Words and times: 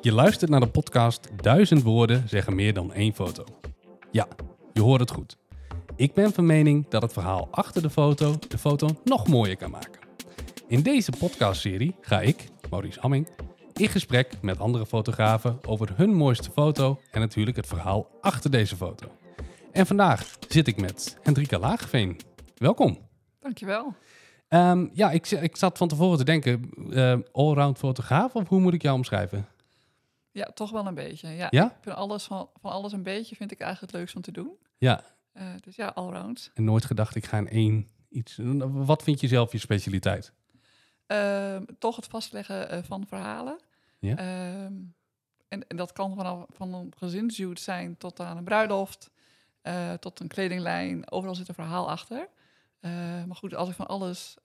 Je 0.00 0.12
luistert 0.12 0.50
naar 0.50 0.60
de 0.60 0.68
podcast 0.68 1.28
Duizend 1.42 1.82
woorden 1.82 2.28
zeggen 2.28 2.54
meer 2.54 2.74
dan 2.74 2.92
één 2.92 3.14
foto. 3.14 3.44
Ja, 4.10 4.28
je 4.72 4.80
hoort 4.80 5.00
het 5.00 5.10
goed. 5.10 5.36
Ik 5.96 6.14
ben 6.14 6.32
van 6.32 6.46
mening 6.46 6.88
dat 6.88 7.02
het 7.02 7.12
verhaal 7.12 7.48
achter 7.50 7.82
de 7.82 7.90
foto 7.90 8.38
de 8.48 8.58
foto 8.58 8.88
nog 9.04 9.28
mooier 9.28 9.56
kan 9.56 9.70
maken. 9.70 10.00
In 10.66 10.82
deze 10.82 11.12
podcastserie 11.18 11.94
ga 12.00 12.20
ik, 12.20 12.44
Maurice 12.70 13.00
Hamming, 13.00 13.28
in 13.72 13.88
gesprek 13.88 14.32
met 14.42 14.58
andere 14.58 14.86
fotografen 14.86 15.58
over 15.66 15.88
hun 15.96 16.14
mooiste 16.14 16.50
foto 16.50 17.00
en 17.10 17.20
natuurlijk 17.20 17.56
het 17.56 17.66
verhaal 17.66 18.10
achter 18.20 18.50
deze 18.50 18.76
foto. 18.76 19.06
En 19.72 19.86
vandaag 19.86 20.36
zit 20.48 20.66
ik 20.66 20.80
met 20.80 21.18
Hendrika 21.22 21.58
Laagveen. 21.58 22.20
Welkom. 22.56 22.98
Dankjewel. 23.40 23.94
Ehm 24.48 24.86
ja, 24.92 25.10
ik, 25.10 25.30
ik 25.30 25.56
zat 25.56 25.78
van 25.78 25.88
tevoren 25.88 26.18
te 26.18 26.24
denken, 26.24 26.70
uh, 26.88 27.16
allround 27.32 27.78
fotograaf 27.78 28.34
of 28.34 28.48
hoe 28.48 28.60
moet 28.60 28.74
ik 28.74 28.82
jou 28.82 28.96
omschrijven? 28.96 29.46
Ja, 30.38 30.50
toch 30.54 30.70
wel 30.70 30.86
een 30.86 30.94
beetje. 30.94 31.28
Ja, 31.28 31.46
Ja? 31.50 31.64
Ik 31.66 31.76
vind 31.80 31.96
alles 31.96 32.24
van, 32.24 32.48
van 32.60 32.70
alles 32.72 32.92
een 32.92 33.02
beetje 33.02 33.36
vind 33.36 33.50
ik 33.52 33.60
eigenlijk 33.60 33.92
het 33.92 34.00
leukst 34.00 34.16
om 34.16 34.22
te 34.22 34.32
doen. 34.32 34.52
Ja, 34.78 35.02
Eh, 35.32 35.46
dus 35.60 35.76
ja, 35.76 35.86
allround. 35.86 36.50
en 36.54 36.64
nooit 36.64 36.84
gedacht 36.84 37.14
ik 37.14 37.26
ga 37.26 37.38
in 37.38 37.48
één 37.48 37.88
iets. 38.08 38.38
Wat 38.68 39.02
vind 39.02 39.20
je 39.20 39.28
zelf 39.28 39.52
je 39.52 39.58
specialiteit? 39.58 40.32
Ehm, 41.06 41.64
toch 41.78 41.96
het 41.96 42.06
vastleggen 42.06 42.70
eh, 42.70 42.82
van 42.82 43.06
verhalen. 43.06 43.58
Ja. 43.98 44.16
Ehm, 44.16 44.72
en, 45.48 45.68
en 45.68 45.76
dat 45.76 45.92
kan 45.92 46.14
vanaf 46.14 46.44
van 46.48 46.74
een 46.74 46.92
gezinsshoot 46.96 47.60
zijn 47.60 47.96
tot 47.96 48.20
aan 48.20 48.36
een 48.36 48.44
bruiloft, 48.44 49.10
eh, 49.62 49.92
tot 49.92 50.20
een 50.20 50.28
kledinglijn. 50.28 51.10
Overal 51.10 51.34
zit 51.34 51.48
een 51.48 51.54
verhaal 51.54 51.90
achter. 51.90 52.28
Maar 53.26 53.36
goed, 53.36 53.54
als 53.54 53.68
ik 53.68 53.74
van 53.74 53.86
alles 53.86 54.36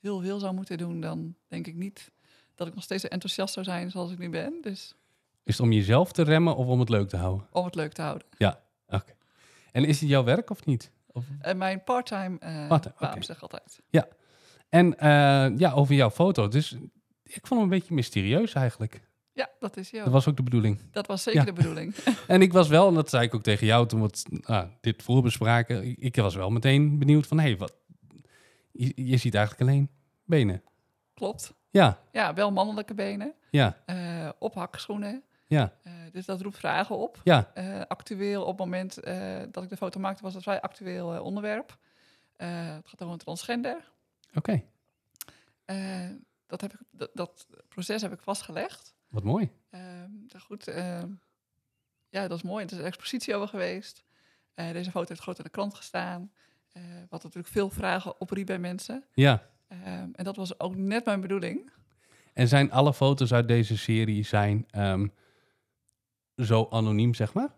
heel 0.00 0.20
veel 0.20 0.38
zou 0.38 0.54
moeten 0.54 0.78
doen, 0.78 1.00
dan 1.00 1.34
denk 1.48 1.66
ik 1.66 1.74
niet 1.74 2.10
dat 2.56 2.66
ik 2.66 2.74
nog 2.74 2.82
steeds 2.82 3.08
enthousiast 3.08 3.54
zou 3.54 3.66
zijn 3.66 3.90
zoals 3.90 4.10
ik 4.10 4.18
nu 4.18 4.30
ben. 4.30 4.58
Dus 4.62 4.94
Is 5.44 5.56
het 5.56 5.60
om 5.66 5.72
jezelf 5.72 6.12
te 6.12 6.22
remmen 6.22 6.56
of 6.56 6.66
om 6.66 6.80
het 6.80 6.88
leuk 6.88 7.08
te 7.08 7.16
houden? 7.16 7.46
om 7.52 7.64
het 7.64 7.74
leuk 7.74 7.92
te 7.92 8.02
houden. 8.02 8.26
Oké. 8.88 9.12
En 9.72 9.84
is 9.84 10.00
het 10.00 10.08
jouw 10.08 10.24
werk 10.24 10.50
of 10.50 10.64
niet? 10.64 10.90
Of... 11.06 11.24
En 11.40 11.56
mijn 11.56 11.84
part-time 11.84 12.38
eh 12.38 12.66
oké. 12.68 13.22
zeg 13.22 13.42
altijd. 13.42 13.80
En 14.68 14.98
eh, 14.98 15.58
ja, 15.58 15.72
over 15.72 15.94
jouw 15.94 16.10
foto. 16.10 16.48
Dus 16.48 16.72
ik 17.22 17.46
vond 17.46 17.50
hem 17.50 17.62
een 17.62 17.78
beetje 17.78 17.94
mysterieus 17.94 18.52
eigenlijk. 18.52 19.00
Ja, 19.32 19.50
dat 19.58 19.76
is 19.76 19.90
jou. 19.90 20.04
Dat 20.04 20.12
was 20.12 20.28
ook 20.28 20.36
de 20.36 20.42
bedoeling. 20.42 20.80
Dat 20.90 21.06
was 21.06 21.22
zeker 21.22 21.40
Ja. 21.40 21.46
de 21.46 21.52
bedoeling. 21.52 21.94
En 22.26 22.42
ik 22.42 22.52
was 22.52 22.68
wel, 22.68 22.88
en 22.88 22.94
dat 22.94 23.10
zei 23.10 23.24
ik 23.24 23.34
ook 23.34 23.42
tegen 23.42 23.66
jou 23.66 23.86
toen 23.88 24.00
we 24.00 24.06
het, 24.06 24.26
ah, 24.42 24.68
dit 24.80 25.02
voorbespraken. 25.02 25.84
Ik, 25.84 25.98
ik 25.98 26.16
was 26.16 26.34
wel 26.34 26.50
meteen 26.50 26.98
benieuwd 26.98 27.26
van, 27.26 27.38
hé, 27.38 27.44
hey, 27.44 27.56
wat? 27.56 27.74
Je, 28.72 28.92
je 28.94 29.16
ziet 29.16 29.34
eigenlijk 29.34 29.70
alleen 29.70 29.90
benen. 30.24 30.62
Klopt. 31.14 31.54
Ja, 31.76 31.98
Ja, 32.12 32.34
wel 32.34 32.52
mannelijke 32.52 32.94
benen. 32.94 33.34
ja, 33.50 33.76
eh 33.86 34.28
ophakschoenen. 34.38 35.22
ja, 35.46 35.72
Eh, 35.82 35.92
dus 36.12 36.24
dat 36.26 36.40
roept 36.40 36.56
vragen 36.58 36.96
op. 36.96 37.20
ja. 37.24 37.50
Eh, 37.54 37.80
actueel, 37.88 38.42
op 38.42 38.48
het 38.48 38.58
moment 38.58 38.94
dat 39.54 39.62
ik 39.62 39.68
de 39.68 39.76
foto 39.76 40.00
maakte, 40.00 40.22
was 40.22 40.34
het 40.34 40.46
een 40.46 40.52
vrij 40.52 40.60
actueel 40.60 41.22
onderwerp. 41.22 41.76
Het 42.36 42.88
gaat 42.88 43.00
over 43.02 43.12
een 43.12 43.18
transgender. 43.18 43.90
Oké, 44.34 44.62
dat, 46.46 46.60
heb 46.60 46.72
ik, 46.72 46.78
dat, 46.90 47.10
dat 47.14 47.46
proces 47.68 48.02
heb 48.02 48.12
ik 48.12 48.20
vastgelegd. 48.20 48.94
wat 49.08 49.24
mooi. 49.24 49.50
Ehm, 49.70 50.10
goed, 50.38 50.68
ehm, 50.68 51.10
ja, 52.08 52.28
dat 52.28 52.36
is 52.36 52.42
mooi. 52.42 52.64
Er 52.64 52.72
is 52.72 52.78
een 52.78 52.84
expositie 52.84 53.34
over 53.34 53.48
geweest. 53.48 54.04
Deze 54.54 54.90
foto 54.90 55.08
heeft 55.08 55.20
groot 55.20 55.38
in 55.38 55.44
de 55.44 55.50
krant 55.50 55.74
gestaan. 55.74 56.32
Wat 57.08 57.22
natuurlijk 57.22 57.52
veel 57.52 57.70
vragen 57.70 58.20
opriep 58.20 58.46
bij 58.46 58.58
mensen. 58.58 59.04
Ja. 59.12 59.42
Ehm, 59.68 60.08
en 60.12 60.24
dat 60.24 60.36
was 60.36 60.60
ook 60.60 60.76
net 60.76 61.04
mijn 61.04 61.20
bedoeling. 61.20 61.70
En 62.32 62.48
zijn 62.48 62.70
alle 62.72 62.94
foto's 62.94 63.32
uit 63.32 63.48
deze 63.48 63.78
serie 63.78 64.24
zijn 64.24 64.66
ehm, 64.70 65.06
zo 66.36 66.66
anoniem, 66.70 67.14
zeg 67.14 67.32
maar? 67.34 67.54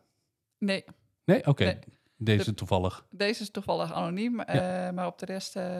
Nee, 0.58 0.84
Nee? 1.24 1.47
Oké, 1.47 1.64
Nee. 1.64 1.78
deze 2.16 2.54
toevallig. 2.54 3.06
deze 3.10 3.42
is 3.42 3.50
toevallig 3.50 3.92
anoniem. 3.92 4.41
eh, 4.41 4.91
maar 4.91 5.06
op 5.06 5.18
de 5.18 5.26
rest 5.26 5.56
eh, 5.56 5.78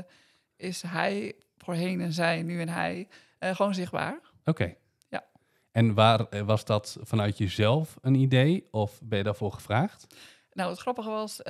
is 0.57 0.83
hij 0.83 1.35
voorheen 1.57 2.01
en 2.01 2.13
zij, 2.13 2.43
nu 2.43 2.61
en 2.61 2.69
hij, 2.69 3.09
eh, 3.39 3.55
gewoon 3.55 3.75
zichtbaar. 3.75 4.21
Oké. 4.45 4.75
Ja. 5.09 5.25
En 5.73 5.95
waar 5.95 6.45
was 6.45 6.65
dat 6.65 6.99
vanuit 7.03 7.39
jezelf 7.39 7.97
een 8.01 8.15
idee 8.15 8.69
of 8.71 9.01
ben 9.03 9.19
je 9.19 9.25
daarvoor 9.25 9.53
gevraagd? 9.53 10.07
Nou, 10.53 10.71
het 10.71 10.79
grappige 10.79 11.09
was, 11.11 11.41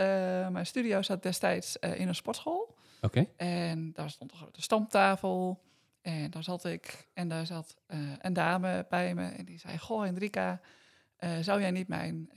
mijn 0.52 0.66
studio 0.66 1.02
zat 1.02 1.22
destijds 1.22 1.76
in 1.76 2.08
een 2.08 2.14
sportschool. 2.14 2.76
Oké. 3.00 3.26
En 3.36 3.92
daar 3.92 4.10
stond 4.10 4.32
een 4.32 4.38
grote 4.38 4.62
stamptafel. 4.62 5.60
En 6.02 6.30
daar 6.30 6.42
zat 6.42 6.64
ik. 6.64 7.08
En 7.14 7.28
daar 7.28 7.46
zat 7.46 7.76
eh, 7.86 7.98
een 8.18 8.32
dame 8.32 8.86
bij 8.88 9.14
me. 9.14 9.28
En 9.28 9.44
die 9.44 9.58
zei: 9.58 9.78
Goh, 9.78 10.02
Hendrika, 10.02 10.60
eh, 11.16 11.30
zou 11.40 11.60
jij 11.60 11.70
niet 11.70 11.88
mijn 11.88 12.30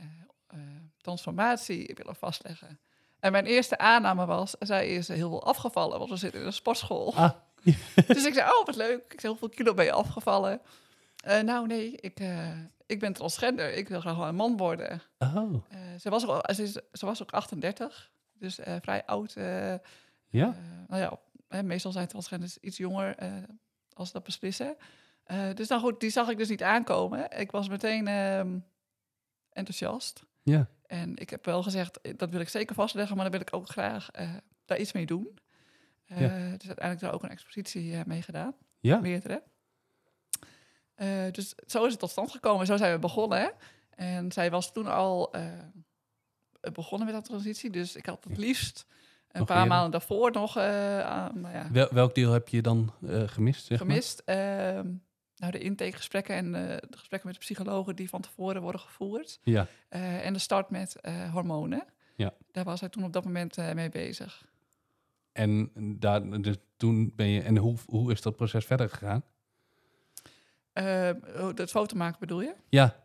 eh, 0.47 0.57
transformatie 0.97 1.91
willen 1.95 2.15
vastleggen? 2.15 2.79
En 3.19 3.31
mijn 3.31 3.45
eerste 3.45 3.77
aanname 3.77 4.25
was: 4.25 4.55
zij 4.59 4.89
is 4.93 5.07
heel 5.07 5.29
veel 5.29 5.43
afgevallen, 5.43 5.97
want 5.97 6.09
we 6.09 6.15
zitten 6.17 6.39
in 6.39 6.45
een 6.45 6.53
sportschool. 6.53 7.15
Ah. 7.15 7.31
dus 8.07 8.25
ik 8.25 8.33
zei: 8.33 8.49
Oh, 8.49 8.65
wat 8.65 8.75
leuk. 8.75 9.13
Ik 9.13 9.19
zei: 9.19 9.31
Hoeveel 9.31 9.49
kilo 9.49 9.73
ben 9.73 9.85
je 9.85 9.91
afgevallen? 9.91 10.61
Nou, 11.43 11.67
nee, 11.67 11.91
ik, 11.95 12.19
ik 12.85 12.99
ben 12.99 13.13
transgender. 13.13 13.73
Ik 13.73 13.87
wil 13.89 13.99
graag 13.99 14.15
wel 14.17 14.27
een 14.27 14.35
man 14.35 14.57
worden. 14.57 15.01
Oh, 15.19 15.53
ze, 15.99 16.09
was 16.09 16.27
ook, 16.27 16.51
ze, 16.53 16.63
is- 16.63 16.79
ze 16.93 17.05
was 17.05 17.21
ook 17.21 17.31
38, 17.31 18.11
dus 18.33 18.59
vrij 18.81 19.05
oud. 19.05 19.35
Ja? 20.31 20.47
eh, 20.47 20.87
nou 20.87 21.01
ja, 21.01 21.19
hè, 21.47 21.63
meestal 21.63 21.91
zijn 21.91 22.07
transgenders 22.07 22.57
iets 22.57 22.77
jonger 22.77 23.15
eh, 23.15 23.33
als 23.93 24.07
ze 24.07 24.13
dat 24.13 24.23
beslissen. 24.23 24.75
Eh, 25.23 25.53
dus 25.53 25.67
nou 25.67 25.81
goed, 25.81 25.99
die 25.99 26.09
zag 26.09 26.29
ik 26.29 26.37
dus 26.37 26.49
niet 26.49 26.63
aankomen. 26.63 27.39
Ik 27.39 27.51
was 27.51 27.69
meteen 27.69 28.07
ehm, 28.07 28.59
enthousiast. 29.49 30.23
Ja. 30.43 30.69
En 30.85 31.17
ik 31.17 31.29
heb 31.29 31.45
wel 31.45 31.63
gezegd, 31.63 31.99
dat 32.17 32.29
wil 32.29 32.39
ik 32.39 32.49
zeker 32.49 32.75
vastleggen, 32.75 33.15
maar 33.15 33.23
dan 33.23 33.33
wil 33.33 33.47
ik 33.47 33.55
ook 33.55 33.69
graag 33.69 34.09
daar 34.65 34.79
iets 34.79 34.91
mee 34.91 35.05
doen. 35.05 35.39
Ja. 36.05 36.17
Dus 36.17 36.67
uiteindelijk 36.67 36.99
daar 36.99 37.13
ook 37.13 37.23
een 37.23 37.29
expositie 37.29 38.01
mee 38.05 38.21
gedaan, 38.21 38.55
Ja? 38.79 38.99
meerdere. 38.99 39.43
Dus 41.31 41.53
zo 41.67 41.85
is 41.85 41.91
het 41.91 41.99
tot 41.99 42.09
stand 42.09 42.31
gekomen. 42.31 42.65
Zo 42.65 42.77
zijn 42.77 42.93
we 42.93 42.99
begonnen. 42.99 43.39
hè. 43.39 43.49
En 43.89 44.31
zij 44.31 44.51
was 44.51 44.73
toen 44.73 44.87
al 44.87 45.33
begonnen 46.73 47.05
met 47.07 47.15
dat 47.15 47.25
transitie. 47.25 47.69
Dus 47.69 47.95
ik 47.95 48.05
had 48.05 48.23
het 48.23 48.37
liefst 48.37 48.85
een 49.31 49.39
Nog 49.39 49.47
paar 49.47 49.57
eerder. 49.57 49.73
maanden 49.73 49.91
daarvoor 49.91 50.31
nog 50.31 50.57
eh, 50.57 50.99
aan, 50.99 51.41
nou 51.41 51.53
ja, 51.55 51.67
Wel, 51.71 51.87
welk 51.91 52.15
deel 52.15 52.31
heb 52.31 52.47
je 52.47 52.61
dan 52.61 52.93
eh, 53.07 53.23
gemist, 53.27 53.65
zeg 53.65 53.77
gemist. 53.77 54.21
Ehm, 54.25 54.87
nou, 55.35 55.51
de 55.51 55.59
intakegesprekken 55.59 56.35
en 56.35 56.45
eh, 56.55 56.77
de 56.89 56.97
gesprekken 56.97 57.29
met 57.29 57.39
de 57.39 57.45
psychologen 57.45 57.95
die 57.95 58.09
van 58.09 58.21
tevoren 58.21 58.61
worden 58.61 58.81
gevoerd. 58.81 59.39
maar? 59.43 59.53
Ja. 59.53 59.67
En 60.21 60.33
de 60.33 60.39
start 60.39 60.69
met 60.69 60.95
hormonen. 61.31 61.83
Ja. 62.15 62.33
Daar 62.51 62.63
was 62.63 62.79
hij 62.79 62.89
toen 62.89 63.03
op 63.03 63.13
dat 63.13 63.23
moment 63.23 63.57
mee 63.73 63.89
bezig. 63.89 64.45
En 65.31 65.71
daar, 65.99 66.41
dus 66.41 66.55
toen 66.77 67.13
ben 67.15 67.27
je... 67.27 67.41
En 67.41 67.57
hoe, 67.57 67.77
hoe 67.85 68.11
is 68.11 68.21
dat 68.21 68.35
proces 68.35 68.65
verder 68.65 68.89
gegaan? 68.89 69.23
Eh, 70.73 71.09
het 71.55 71.71
foto 71.71 71.95
maken 71.97 72.19
bedoel 72.19 72.41
je? 72.41 72.53
Ja. 72.69 72.95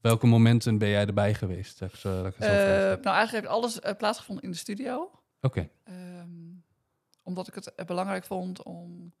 Welke 0.00 0.26
momenten 0.26 0.78
ben 0.78 0.88
jij 0.88 1.06
erbij 1.06 1.34
geweest? 1.34 1.78
Dat 1.78 1.88
ik 1.88 1.94
zo, 1.94 2.22
dat 2.22 2.26
ik 2.26 2.42
zo 2.42 2.48
Eh, 2.48 2.54
vraag. 2.54 3.00
nou, 3.00 3.16
eigenlijk 3.16 3.32
heeft 3.32 3.56
alles 3.56 3.78
plaatsgevonden 3.96 4.44
in 4.44 4.50
de 4.50 4.56
studio. 4.56 5.10
Oké. 5.44 5.68
Ehm, 5.84 6.28
omdat 7.22 7.48
ik 7.48 7.54
het 7.54 7.74
eh, 7.74 7.86
belangrijk 7.86 8.24
vond 8.24 8.62
om 8.62 9.12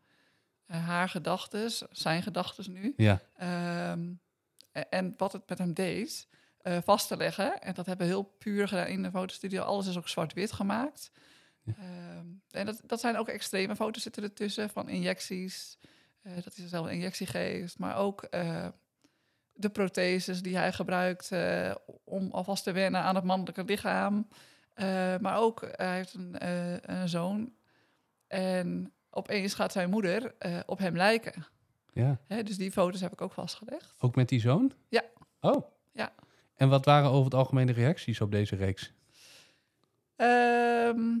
eh, 0.66 0.86
haar 0.86 1.08
gedachten, 1.08 1.70
zijn 1.90 2.22
gedachten 2.22 2.72
nu, 2.72 2.92
Ja. 2.96 3.20
ehm, 3.36 4.12
en 4.72 5.14
wat 5.16 5.32
het 5.32 5.48
met 5.48 5.58
hem 5.58 5.74
deed, 5.74 6.28
eh, 6.60 6.78
vast 6.84 7.08
te 7.08 7.16
leggen. 7.16 7.60
En 7.60 7.74
dat 7.74 7.86
hebben 7.86 8.06
we 8.06 8.12
heel 8.12 8.34
puur 8.38 8.68
gedaan 8.68 8.86
in 8.86 9.02
de 9.02 9.10
fotostudio. 9.10 9.62
Alles 9.62 9.86
is 9.86 9.96
ook 9.96 10.08
zwart-wit 10.08 10.52
gemaakt. 10.52 11.10
Ja. 11.62 11.74
Ehm, 11.78 12.26
en 12.50 12.66
dat, 12.66 12.80
dat 12.84 13.00
zijn 13.00 13.16
ook 13.16 13.28
extreme 13.28 13.76
foto's 13.76 14.02
zitten 14.02 14.22
ertussen 14.22 14.70
van 14.70 14.88
injecties. 14.88 15.78
dat 16.44 16.56
hij 16.56 16.68
zelf 16.68 16.86
een 16.86 16.92
injectie 16.92 17.26
geeft. 17.26 17.78
Maar 17.78 17.96
ook 17.96 18.28
de 19.52 19.70
protheses 19.72 20.42
die 20.42 20.56
hij 20.56 20.72
gebruikt 20.72 21.30
om 22.04 22.30
alvast 22.30 22.64
te 22.64 22.72
wennen 22.72 23.00
aan 23.00 23.14
het 23.14 23.24
mannelijke 23.24 23.64
lichaam. 23.64 24.28
Eh, 24.74 25.18
maar 25.18 25.36
ook, 25.36 25.62
eh, 25.62 25.86
hij 25.86 25.96
heeft 25.96 26.14
een, 26.14 26.38
eh, 26.38 26.76
een 26.80 27.08
zoon. 27.08 27.52
En 28.26 28.92
opeens 29.10 29.54
gaat 29.54 29.72
zijn 29.72 29.90
moeder 29.90 30.34
op 30.66 30.78
hem 30.78 30.96
lijken. 30.96 31.46
Ja. 31.92 32.20
Hè, 32.26 32.42
dus 32.42 32.56
die 32.56 32.72
foto's 32.72 33.00
heb 33.00 33.12
ik 33.12 33.20
ook 33.20 33.32
vastgelegd. 33.32 33.94
Ook 33.98 34.14
met 34.14 34.28
die 34.28 34.40
zoon? 34.40 34.72
Ja. 34.88 35.02
Oh. 35.40 35.66
Ja. 35.92 36.12
En 36.54 36.68
wat 36.68 36.84
waren 36.84 37.10
over 37.10 37.24
het 37.24 37.34
algemeen 37.34 37.66
de 37.66 37.72
reacties 37.72 38.20
op 38.20 38.30
deze 38.30 38.56
reeks? 38.56 38.92
Ehm, 40.16 41.18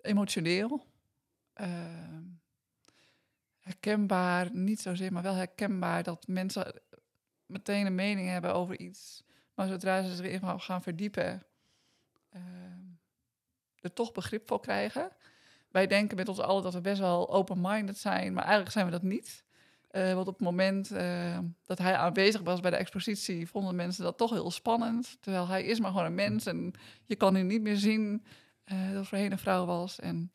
emotioneel. 0.00 0.86
Ehm, 1.52 2.22
herkenbaar, 3.58 4.50
niet 4.52 4.80
zozeer, 4.80 5.12
maar 5.12 5.22
wel 5.22 5.34
herkenbaar 5.34 6.02
dat 6.02 6.26
mensen 6.26 6.80
meteen 7.46 7.86
een 7.86 7.94
mening 7.94 8.28
hebben 8.28 8.54
over 8.54 8.78
iets. 8.78 9.24
Maar 9.54 9.66
zodra 9.66 10.02
ze 10.02 10.14
zich 10.14 10.26
erin 10.26 10.60
gaan 10.60 10.82
verdiepen, 10.82 11.46
er 13.80 13.92
toch 13.92 14.12
begrip 14.12 14.48
voor 14.48 14.60
krijgen. 14.60 15.10
Wij 15.70 15.86
denken 15.86 16.16
met 16.16 16.28
ons 16.28 16.38
allen 16.40 16.62
dat 16.62 16.74
we 16.74 16.80
best 16.80 17.00
wel 17.00 17.30
open-minded 17.32 17.98
zijn, 17.98 18.32
maar 18.32 18.42
eigenlijk 18.42 18.72
zijn 18.72 18.84
we 18.86 18.90
dat 18.92 19.02
niet. 19.02 19.44
Eh, 19.90 20.14
want 20.14 20.26
op 20.26 20.34
het 20.34 20.42
moment 20.42 20.90
eh, 20.90 21.38
dat 21.64 21.78
hij 21.78 21.96
aanwezig 21.96 22.40
was 22.40 22.60
bij 22.60 22.70
de 22.70 22.76
expositie, 22.76 23.48
vonden 23.48 23.74
mensen 23.74 24.04
dat 24.04 24.16
toch 24.18 24.30
heel 24.30 24.50
spannend. 24.50 25.16
Terwijl 25.20 25.48
hij 25.48 25.64
is 25.64 25.80
maar 25.80 25.90
gewoon 25.90 26.06
een 26.06 26.14
mens 26.14 26.46
en 26.46 26.72
je 27.04 27.16
kan 27.16 27.32
nu 27.32 27.42
niet 27.42 27.62
meer 27.62 27.76
zien 27.76 28.24
eh, 28.64 28.92
dat 28.92 29.06
voorheen 29.06 29.32
een 29.32 29.38
vrouw 29.38 29.64
was. 29.64 30.00
En 30.00 30.32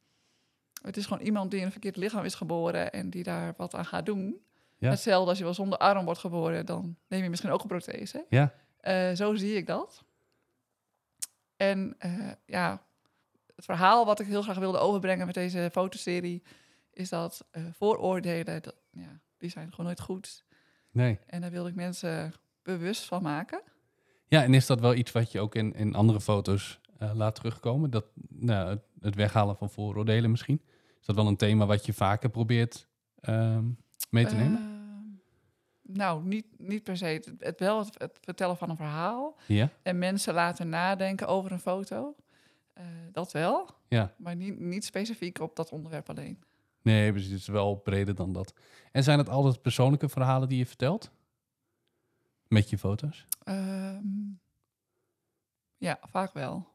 het 0.81 0.97
is 0.97 1.05
gewoon 1.05 1.23
iemand 1.23 1.51
die 1.51 1.59
in 1.59 1.65
een 1.65 1.71
verkeerd 1.71 1.95
lichaam 1.95 2.25
is 2.25 2.35
geboren 2.35 2.91
en 2.91 3.09
die 3.09 3.23
daar 3.23 3.53
wat 3.57 3.75
aan 3.75 3.85
gaat 3.85 4.05
doen. 4.05 4.41
Ja. 4.77 4.89
Hetzelfde 4.89 5.29
als 5.29 5.37
je 5.37 5.43
wel 5.43 5.53
zonder 5.53 5.77
arm 5.77 6.05
wordt 6.05 6.19
geboren, 6.19 6.65
dan 6.65 6.95
neem 7.07 7.23
je 7.23 7.29
misschien 7.29 7.51
ook 7.51 7.61
een 7.61 7.67
prothese. 7.67 8.25
Ja, 8.29 8.53
Eh, 8.77 9.11
zo 9.11 9.35
zie 9.35 9.55
ik 9.55 9.67
dat. 9.67 10.03
En 11.61 11.95
eh, 11.97 12.31
ja, 12.45 12.81
het 13.55 13.65
verhaal 13.65 14.05
wat 14.05 14.19
ik 14.19 14.27
heel 14.27 14.41
graag 14.41 14.57
wilde 14.57 14.77
overbrengen 14.77 15.25
met 15.25 15.35
deze 15.35 15.69
fotoserie 15.71 16.43
is 16.93 17.09
dat 17.09 17.47
eh, 17.51 17.63
vooroordelen, 17.71 18.61
dat, 18.61 18.75
ja, 18.91 19.19
die 19.37 19.49
zijn 19.49 19.69
gewoon 19.69 19.85
nooit 19.85 20.01
goed. 20.01 20.45
nee. 20.91 21.19
En 21.25 21.41
daar 21.41 21.51
wilde 21.51 21.69
ik 21.69 21.75
mensen 21.75 22.33
bewust 22.63 23.05
van 23.05 23.23
maken. 23.23 23.61
Ja, 24.27 24.43
en 24.43 24.53
is 24.53 24.65
dat 24.65 24.79
wel 24.79 24.95
iets 24.95 25.11
wat 25.11 25.31
je 25.31 25.39
ook 25.39 25.55
in, 25.55 25.73
in 25.73 25.95
andere 25.95 26.21
foto's 26.21 26.79
eh, 26.97 27.11
laat 27.13 27.35
terugkomen? 27.35 27.89
Dat, 27.89 28.05
nou, 28.29 28.69
het, 28.69 28.81
het 28.99 29.15
weghalen 29.15 29.55
van 29.55 29.69
vooroordelen 29.69 30.31
misschien? 30.31 30.61
Is 30.99 31.05
dat 31.05 31.15
wel 31.15 31.27
een 31.27 31.37
thema 31.37 31.65
wat 31.65 31.85
je 31.85 31.93
vaker 31.93 32.29
probeert 32.29 32.87
ehm, 33.19 33.65
mee 34.09 34.25
te 34.25 34.35
nemen? 34.35 34.80
Nou, 35.93 36.23
niet, 36.23 36.45
niet 36.57 36.83
per 36.83 36.97
se. 36.97 37.05
Het, 37.05 37.31
het 37.37 37.59
wel 37.59 37.79
het, 37.79 37.95
het 37.99 38.17
vertellen 38.21 38.57
van 38.57 38.69
een 38.69 38.75
verhaal 38.75 39.35
ja? 39.47 39.69
en 39.81 39.99
mensen 39.99 40.33
laten 40.33 40.69
nadenken 40.69 41.27
over 41.27 41.51
een 41.51 41.59
foto. 41.59 42.15
Eh, 42.73 42.85
dat 43.11 43.31
wel, 43.31 43.69
Ja. 43.87 44.13
maar 44.17 44.35
niet, 44.35 44.59
niet 44.59 44.85
specifiek 44.85 45.39
op 45.39 45.55
dat 45.55 45.71
onderwerp 45.71 46.09
alleen. 46.09 46.43
Nee, 46.81 47.11
precies, 47.11 47.31
het 47.31 47.39
is 47.39 47.47
wel 47.47 47.75
breder 47.75 48.15
dan 48.15 48.33
dat. 48.33 48.53
En 48.91 49.03
zijn 49.03 49.17
het 49.17 49.29
altijd 49.29 49.61
persoonlijke 49.61 50.09
verhalen 50.09 50.47
die 50.49 50.57
je 50.57 50.65
vertelt? 50.65 51.11
Met 52.47 52.69
je 52.69 52.77
foto's? 52.77 53.27
Ehm, 53.43 54.03
ja, 55.77 55.99
vaak 56.09 56.33
wel. 56.33 56.67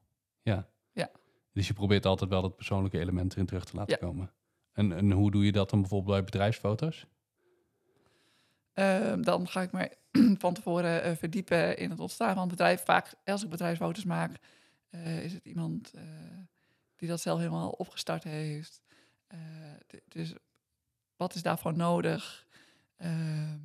Ja. 0.42 0.68
Ja. 0.92 1.10
Dus 1.52 1.66
je 1.66 1.74
probeert 1.74 2.06
altijd 2.06 2.30
wel 2.30 2.42
dat 2.42 2.56
persoonlijke 2.56 2.98
element 2.98 3.32
erin 3.32 3.46
terug 3.46 3.64
te 3.64 3.76
laten 3.76 3.96
Ja. 4.00 4.06
komen. 4.06 4.30
En, 4.72 4.92
en 4.92 5.10
hoe 5.12 5.30
doe 5.30 5.44
je 5.44 5.52
dat 5.52 5.70
dan 5.70 5.80
bijvoorbeeld 5.80 6.14
bij 6.16 6.24
bedrijfsfoto's? 6.24 7.06
Ehm, 8.76 9.22
dan 9.22 9.48
ga 9.48 9.62
ik 9.62 9.72
me 9.72 9.90
van 10.38 10.54
tevoren 10.54 11.02
eh, 11.02 11.16
verdiepen 11.16 11.76
in 11.78 11.90
het 11.90 12.00
ontstaan 12.00 12.32
van 12.34 12.38
het 12.42 12.50
bedrijf. 12.50 12.84
Vaak, 12.84 13.14
als 13.24 13.42
ik 13.42 13.50
bedrijfsfoto's 13.50 14.04
maak, 14.04 14.36
eh, 14.90 15.24
is 15.24 15.32
het 15.32 15.44
iemand 15.44 15.92
eh, 15.94 16.02
die 16.96 17.08
dat 17.08 17.20
zelf 17.20 17.38
helemaal 17.38 17.70
opgestart 17.70 18.24
heeft. 18.24 18.82
Dus 20.08 20.34
wat 21.16 21.34
is 21.34 21.42
daarvoor 21.42 21.76
nodig? 21.76 22.46
Ehm, 22.96 23.58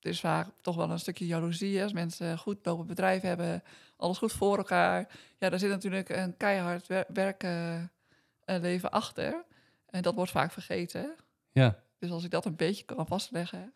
er 0.00 0.10
is 0.10 0.20
vaak 0.20 0.48
toch 0.60 0.76
wel 0.76 0.90
een 0.90 0.98
stukje 0.98 1.26
jaloezie 1.26 1.82
als 1.82 1.92
mensen 1.92 2.38
goed 2.38 2.58
lopen 2.66 2.86
bedrijf 2.86 3.22
hebben, 3.22 3.62
alles 3.96 4.18
goed 4.18 4.32
voor 4.32 4.56
elkaar. 4.56 5.08
Ja, 5.38 5.48
daar 5.48 5.58
zit 5.58 5.70
natuurlijk 5.70 6.08
een 6.08 6.36
keihard 6.36 6.86
wer- 6.86 7.06
werken 7.12 7.92
leven 8.44 8.90
achter. 8.90 9.44
En 9.86 10.02
dat 10.02 10.14
wordt 10.14 10.30
vaak 10.30 10.52
vergeten. 10.52 11.14
Ja, 11.52 11.82
Dus 11.98 12.10
als 12.10 12.24
ik 12.24 12.30
dat 12.30 12.44
een 12.44 12.56
beetje 12.56 12.84
kan 12.84 13.06
vastleggen, 13.06 13.72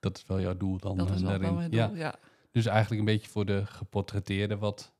dat 0.00 0.16
is 0.16 0.26
wel 0.26 0.40
jouw 0.40 0.56
doel 0.56 0.78
dan. 0.78 0.96
dat 0.96 1.10
is 1.10 1.20
wel, 1.20 1.30
wel 1.30 1.38
daarin. 1.38 1.56
mijn 1.56 1.70
Ja. 1.70 1.86
doel. 1.86 1.96
Ja. 1.96 2.14
Dus 2.52 2.66
eigenlijk 2.66 3.00
een 3.00 3.06
beetje 3.06 3.28
voor 3.28 3.44
de 3.44 3.66
geportretteerde 3.66 4.56
wat... 4.58 4.92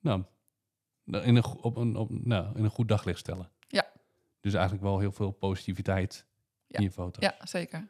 Nou, 0.00 0.24
in 1.04 1.36
een, 1.36 1.44
op 1.44 1.76
een, 1.76 1.96
op, 1.96 2.10
nou, 2.24 2.56
in 2.58 2.64
een 2.64 2.70
goed 2.70 2.88
daglicht 2.88 3.18
stellen. 3.18 3.50
Ja. 3.68 3.86
Dus 4.40 4.54
eigenlijk 4.54 4.84
wel 4.84 4.98
heel 4.98 5.12
veel 5.12 5.30
positiviteit 5.30 6.26
Ja. 6.66 6.78
in 6.78 6.84
je 6.84 6.90
foto's. 6.90 7.22
ja, 7.24 7.46
zeker. 7.46 7.88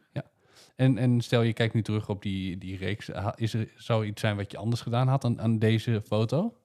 En, 0.77 0.99
en 0.99 1.21
stel 1.21 1.43
je 1.43 1.53
kijkt 1.53 1.75
nu 1.75 1.83
terug 1.83 2.09
op 2.09 2.23
die, 2.23 2.59
die 2.59 2.77
reeks. 2.77 3.09
Is 3.35 3.55
er, 3.55 3.73
zou 3.77 4.07
iets 4.07 4.21
zijn 4.21 4.37
wat 4.37 4.51
je 4.51 4.57
anders 4.57 4.81
gedaan 4.81 5.09
had 5.09 5.25
aan, 5.25 5.41
aan 5.41 5.59
deze 5.59 6.03
foto? 6.07 6.57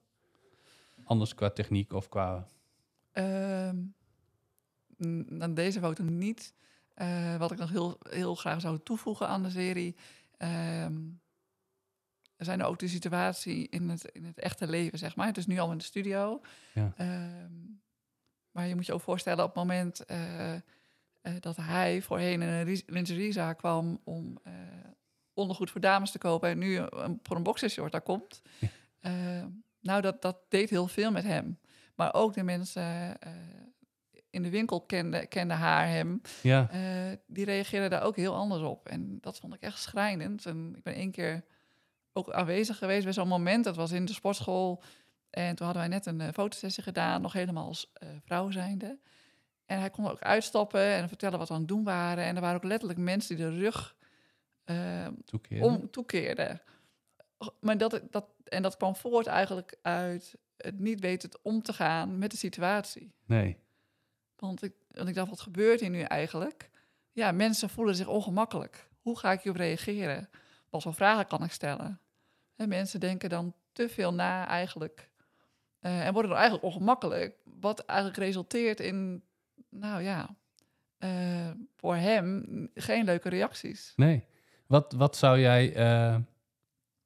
Anders 1.04 1.34
qua 1.34 1.50
techniek 1.50 1.92
of 1.92 2.08
qua... 2.08 2.46
Ehm, 3.12 3.76
n- 5.06 5.36
aan 5.42 5.54
deze 5.54 5.80
foto 5.80 6.02
niet. 6.04 6.54
Eh, 6.94 7.36
wat 7.36 7.50
ik 7.52 7.58
nog 7.58 7.70
heel, 7.70 7.96
heel 8.08 8.34
graag 8.34 8.60
zou 8.60 8.78
toevoegen 8.82 9.28
aan 9.28 9.42
de 9.42 9.50
serie. 9.50 9.96
ehm, 10.36 11.00
er 12.36 12.44
zijn 12.48 12.62
ook 12.62 12.78
de 12.78 12.88
situatie 12.88 13.68
in 13.68 13.88
het, 13.88 14.04
in 14.04 14.24
het 14.24 14.38
echte 14.38 14.68
leven, 14.68 14.98
zeg 14.98 15.16
maar. 15.16 15.26
Het 15.26 15.36
is 15.36 15.46
nu 15.46 15.58
al 15.58 15.70
in 15.72 15.78
de 15.78 15.84
studio. 15.84 16.40
Ja. 16.74 16.92
Ehm, 16.96 17.52
maar 18.50 18.66
je 18.66 18.74
moet 18.74 18.86
je 18.86 18.92
ook 18.92 19.00
voorstellen 19.00 19.44
op 19.44 19.54
het 19.54 19.58
moment 19.58 20.04
eh, 20.04 20.54
eh, 20.54 20.60
dat 21.40 21.56
hij 21.56 22.02
voorheen 22.02 22.42
in 22.42 22.48
een 22.48 22.64
ri- 22.64 22.82
lingeriezaak 22.86 23.58
kwam 23.58 24.00
om 24.04 24.38
ondergoed 25.34 25.70
voor 25.70 25.80
dames 25.80 26.10
te 26.10 26.18
kopen 26.18 26.48
en 26.50 26.58
nu 26.58 26.76
een, 26.76 27.18
voor 27.22 27.36
een 27.36 27.42
boxershort 27.42 27.92
daar 27.92 28.00
komt. 28.02 28.42
Ja. 28.58 28.68
Eh, 29.00 29.44
nou, 29.80 30.00
dat, 30.00 30.22
dat 30.22 30.36
deed 30.48 30.70
heel 30.70 30.86
veel 30.88 31.10
met 31.10 31.24
hem. 31.24 31.58
Maar 31.94 32.14
ook 32.14 32.34
de 32.34 32.42
mensen 32.42 33.16
in 34.32 34.42
de 34.42 34.50
winkel 34.50 34.80
kenden, 34.80 35.28
kenden 35.28 35.56
haar 35.56 35.88
hem. 35.88 36.20
Ja, 36.42 36.68
Eh, 36.70 36.80
die 37.26 37.44
reageerden 37.44 37.90
daar 37.90 38.02
ook 38.02 38.16
heel 38.16 38.34
anders 38.34 38.62
op. 38.62 38.88
En 38.88 39.18
dat 39.20 39.38
vond 39.38 39.54
ik 39.54 39.60
echt 39.60 39.78
schrijnend. 39.78 40.46
En 40.46 40.74
ik 40.76 40.82
ben 40.82 40.94
één 40.94 41.10
keer 41.10 41.44
ook 42.12 42.32
aanwezig 42.32 42.78
geweest 42.78 43.04
bij 43.04 43.12
zo'n 43.12 43.28
moment. 43.28 43.64
Dat 43.64 43.76
was 43.76 43.90
in 43.92 44.04
de 44.04 44.12
sportschool. 44.12 44.82
En 45.30 45.54
toen 45.54 45.66
hadden 45.66 45.84
wij 45.84 45.92
net 45.92 46.06
een 46.06 46.20
eh, 46.20 46.28
fotosessie 46.32 46.82
gedaan, 46.82 47.22
nog 47.22 47.32
helemaal 47.32 47.66
als 47.66 47.90
eh, 47.92 48.08
vrouw 48.24 48.50
zijnde. 48.50 48.98
En 49.66 49.78
hij 49.78 49.90
kon 49.90 50.10
ook 50.10 50.20
uitstappen 50.20 50.84
en 50.84 51.08
vertellen 51.08 51.38
wat 51.38 51.48
we 51.48 51.54
aan 51.54 51.60
het 51.60 51.68
doen 51.68 51.84
waren. 51.84 52.24
En 52.24 52.34
er 52.34 52.40
waren 52.40 52.56
ook 52.56 52.64
letterlijk 52.64 52.98
mensen 52.98 53.36
die 53.36 53.44
de 53.44 53.58
rug 53.58 53.96
eh, 54.64 55.06
toekeren. 55.24 55.62
om 55.64 55.90
toekeerden. 55.90 56.62
Maar 57.60 57.78
dat, 57.78 58.00
dat, 58.10 58.24
en 58.44 58.62
dat 58.62 58.76
kwam 58.76 58.96
voort 58.96 59.26
eigenlijk 59.26 59.76
uit 59.82 60.34
het 60.56 60.78
niet 60.78 61.00
weten 61.00 61.30
om 61.42 61.62
te 61.62 61.72
gaan 61.72 62.18
met 62.18 62.30
de 62.30 62.36
situatie. 62.36 63.12
Nee. 63.26 63.56
Want 64.42 64.62
ik, 64.62 64.72
want 64.90 65.08
ik 65.08 65.14
dacht, 65.14 65.28
wat 65.28 65.40
gebeurt 65.40 65.80
hier 65.80 65.90
nu 65.90 66.00
eigenlijk? 66.00 66.70
Ja, 67.12 67.32
mensen 67.32 67.68
voelen 67.68 67.94
zich 67.94 68.06
ongemakkelijk. 68.06 68.88
Hoe 69.00 69.18
ga 69.18 69.32
ik 69.32 69.40
hierop 69.40 69.60
reageren? 69.60 70.28
Wat 70.70 70.82
voor 70.82 70.94
vragen 70.94 71.26
kan 71.26 71.44
ik 71.44 71.50
stellen? 71.50 72.00
En 72.56 72.68
mensen 72.68 73.00
denken 73.00 73.28
dan 73.28 73.54
te 73.72 73.88
veel 73.88 74.14
na 74.14 74.46
eigenlijk. 74.46 75.10
eh, 75.80 76.06
en 76.06 76.12
worden 76.12 76.30
dan 76.30 76.40
eigenlijk 76.40 76.74
ongemakkelijk. 76.74 77.36
Wat 77.60 77.84
eigenlijk 77.84 78.18
resulteert 78.18 78.80
in, 78.80 79.22
nou 79.68 80.02
ja, 80.02 80.36
eh, 80.98 81.50
voor 81.76 81.96
hem 81.96 82.44
geen 82.74 83.04
leuke 83.04 83.28
reacties. 83.28 83.92
Nee. 83.96 84.24
Wat, 84.66 84.92
wat 84.92 85.16
zou 85.16 85.40
jij 85.40 85.74
eh, 85.74 86.16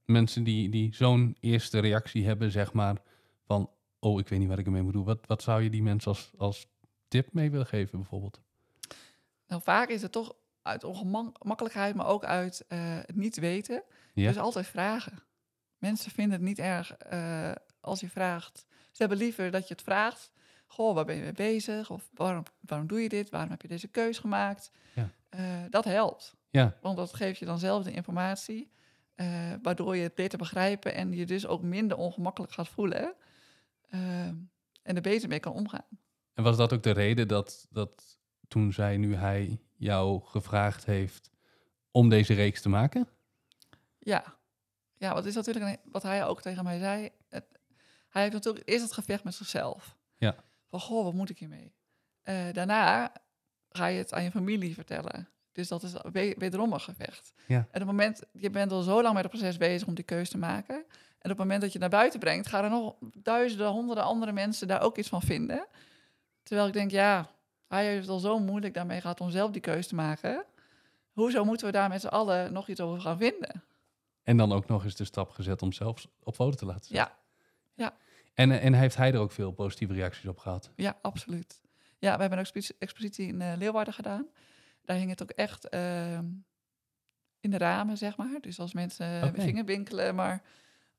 mensen 0.04 0.44
die, 0.44 0.68
die 0.68 0.94
zo'n 0.94 1.36
eerste 1.40 1.78
reactie 1.78 2.26
hebben, 2.26 2.50
zeg 2.50 2.72
maar, 2.72 2.96
van, 3.46 3.70
oh, 3.98 4.20
ik 4.20 4.28
weet 4.28 4.38
niet 4.38 4.48
wat 4.48 4.58
ik 4.58 4.66
ermee 4.66 4.82
moet 4.82 4.92
doen. 4.92 5.04
Wat, 5.04 5.26
wat 5.26 5.42
zou 5.42 5.62
je 5.62 5.70
die 5.70 5.82
mensen 5.82 6.10
als, 6.10 6.32
als 6.36 6.66
tip 7.08 7.32
mee 7.32 7.50
willen 7.50 7.66
geven, 7.66 7.98
bijvoorbeeld? 7.98 8.40
Nou, 9.46 9.62
vaak 9.62 9.88
is 9.88 10.02
het 10.02 10.12
toch 10.12 10.34
uit 10.66 10.84
ongemakkelijkheid, 10.84 11.94
maar 11.94 12.06
ook 12.06 12.24
uit 12.24 12.64
eh, 12.68 12.78
het 12.80 13.16
niet 13.16 13.36
weten. 13.36 13.82
Ja. 14.14 14.28
Dus 14.28 14.38
altijd 14.38 14.66
vragen. 14.66 15.22
Mensen 15.78 16.10
vinden 16.10 16.32
het 16.32 16.46
niet 16.46 16.58
erg 16.58 16.96
eh, 16.96 17.52
als 17.80 18.00
je 18.00 18.08
vraagt. 18.08 18.66
Ze 18.68 19.02
hebben 19.02 19.18
liever 19.18 19.50
dat 19.50 19.68
je 19.68 19.74
het 19.74 19.82
vraagt. 19.82 20.32
Goh, 20.66 20.94
waar 20.94 21.04
ben 21.04 21.16
je 21.16 21.22
mee 21.22 21.32
bezig? 21.32 21.90
Of 21.90 22.10
waarom, 22.14 22.42
waarom 22.60 22.86
doe 22.86 23.00
je 23.02 23.08
dit? 23.08 23.30
Waarom 23.30 23.50
heb 23.50 23.62
je 23.62 23.68
deze 23.68 23.88
keus 23.88 24.18
gemaakt? 24.18 24.70
Ja. 24.94 25.10
Eh, 25.28 25.40
dat 25.70 25.84
helpt. 25.84 26.36
Ja, 26.50 26.76
Want 26.80 26.96
dat 26.96 27.14
geeft 27.14 27.38
je 27.38 27.44
dan 27.44 27.58
zelf 27.58 27.84
de 27.84 27.92
informatie. 27.92 28.74
waardoor 29.62 29.96
je 29.96 30.02
het 30.02 30.14
beter 30.14 30.38
begrijpen 30.38 30.94
en 30.94 31.12
je 31.12 31.26
dus 31.26 31.46
ook 31.46 31.62
minder 31.62 31.96
ongemakkelijk 31.96 32.52
gaat 32.52 32.68
voelen. 32.68 33.14
en 34.82 34.96
er 34.96 35.00
beter 35.00 35.28
mee 35.28 35.40
kan 35.40 35.52
omgaan. 35.52 35.84
En 36.36 36.42
was 36.42 36.56
dat 36.56 36.72
ook 36.72 36.82
de 36.82 36.90
reden 36.90 37.28
dat, 37.28 37.66
dat 37.70 38.18
toen 38.48 38.72
zij, 38.72 38.96
nu 38.96 39.14
hij 39.14 39.58
jou 39.76 40.20
gevraagd 40.24 40.84
heeft 40.84 41.30
om 41.90 42.08
deze 42.08 42.34
reeks 42.34 42.62
te 42.62 42.68
maken? 42.68 43.08
Ja, 43.98 44.24
ja 44.96 45.14
wat 45.14 45.24
is 45.24 45.34
natuurlijk 45.34 45.64
een- 45.66 45.90
wat 45.92 46.02
hij 46.02 46.26
ook 46.26 46.40
tegen 46.42 46.64
mij 46.64 46.78
zei. 46.78 47.10
Het, 47.28 47.44
hij 48.08 48.22
heeft 48.22 48.34
natuurlijk 48.34 48.68
eerst 48.68 48.82
het 48.84 48.92
gevecht 48.92 49.24
met 49.24 49.34
zichzelf. 49.34 49.96
Ja. 50.16 50.36
Van, 50.68 50.80
goh, 50.80 51.04
wat 51.04 51.12
moet 51.14 51.30
ik 51.30 51.38
hiermee? 51.38 51.72
Eh, 52.22 52.52
daarna 52.52 53.12
ga 53.70 53.86
je 53.86 53.98
het 53.98 54.12
aan 54.12 54.22
je 54.22 54.30
familie 54.30 54.74
vertellen. 54.74 55.28
Dus 55.52 55.68
dat 55.68 55.82
is 55.82 55.92
we- 56.12 56.34
wederom 56.38 56.72
een 56.72 56.80
gevecht. 56.80 57.32
Ja. 57.46 57.56
En 57.56 57.64
op 57.66 57.72
het 57.72 57.84
moment, 57.86 58.22
je 58.32 58.50
bent 58.50 58.72
al 58.72 58.82
zo 58.82 59.02
lang 59.02 59.14
met 59.14 59.22
het 59.22 59.32
proces 59.32 59.56
bezig 59.56 59.88
om 59.88 59.94
die 59.94 60.04
keuze 60.04 60.30
te 60.30 60.38
maken. 60.38 60.76
En 61.18 61.32
op 61.32 61.38
het 61.38 61.46
moment 61.46 61.60
dat 61.60 61.72
je 61.72 61.78
het 61.78 61.90
naar 61.90 61.98
buiten 62.00 62.20
brengt, 62.20 62.46
gaan 62.46 62.64
er 62.64 62.70
nog 62.70 62.94
duizenden, 63.14 63.66
honderden 63.68 64.04
andere 64.04 64.32
mensen 64.32 64.68
daar 64.68 64.80
ook 64.82 64.98
iets 64.98 65.08
van 65.08 65.22
vinden. 65.22 65.66
Terwijl 66.46 66.68
ik 66.68 66.72
denk, 66.74 66.90
ja, 66.90 67.30
hij 67.68 67.86
heeft 67.86 68.00
het 68.00 68.10
al 68.10 68.18
zo 68.18 68.38
moeilijk 68.38 68.74
daarmee 68.74 69.00
gehad 69.00 69.20
om 69.20 69.30
zelf 69.30 69.50
die 69.50 69.60
keuze 69.60 69.88
te 69.88 69.94
maken. 69.94 70.44
Hoezo 71.12 71.44
moeten 71.44 71.66
we 71.66 71.72
daar 71.72 71.88
met 71.88 72.00
z'n 72.00 72.06
allen 72.06 72.52
nog 72.52 72.68
iets 72.68 72.80
over 72.80 73.00
gaan 73.00 73.18
vinden? 73.18 73.62
En 74.22 74.36
dan 74.36 74.52
ook 74.52 74.66
nog 74.66 74.84
eens 74.84 74.94
de 74.96 75.04
stap 75.04 75.30
gezet 75.30 75.62
om 75.62 75.72
zelfs 75.72 76.08
op 76.22 76.34
foto 76.34 76.56
te 76.56 76.66
laten 76.66 76.84
zetten. 76.84 77.14
Ja, 77.74 77.94
En, 78.34 78.50
eh, 78.50 78.64
en 78.64 78.72
heeft 78.74 78.96
hij 78.96 79.12
er 79.12 79.18
ook 79.18 79.32
veel 79.32 79.50
positieve 79.52 79.92
reacties 79.94 80.26
op 80.26 80.38
gehad? 80.38 80.70
ja, 80.76 80.98
absoluut. 81.02 81.60
Ja, 81.98 82.14
we 82.14 82.20
hebben 82.20 82.38
een 82.38 82.44
expo- 82.52 82.74
expositie 82.78 83.26
in 83.26 83.40
eh, 83.42 83.52
Leeuwarden 83.56 83.94
gedaan. 83.94 84.26
Daar 84.84 84.96
hing 84.96 85.10
het 85.10 85.22
ook 85.22 85.30
echt 85.30 85.68
ehm, 85.68 86.24
in 87.40 87.50
de 87.50 87.58
ramen, 87.58 87.96
zeg 87.98 88.16
maar. 88.16 88.38
Dus 88.40 88.60
als 88.60 88.72
mensen 88.72 89.22
Oké. 89.24 89.40
gingen 89.40 89.64
winkelen, 89.64 90.14
maar 90.14 90.42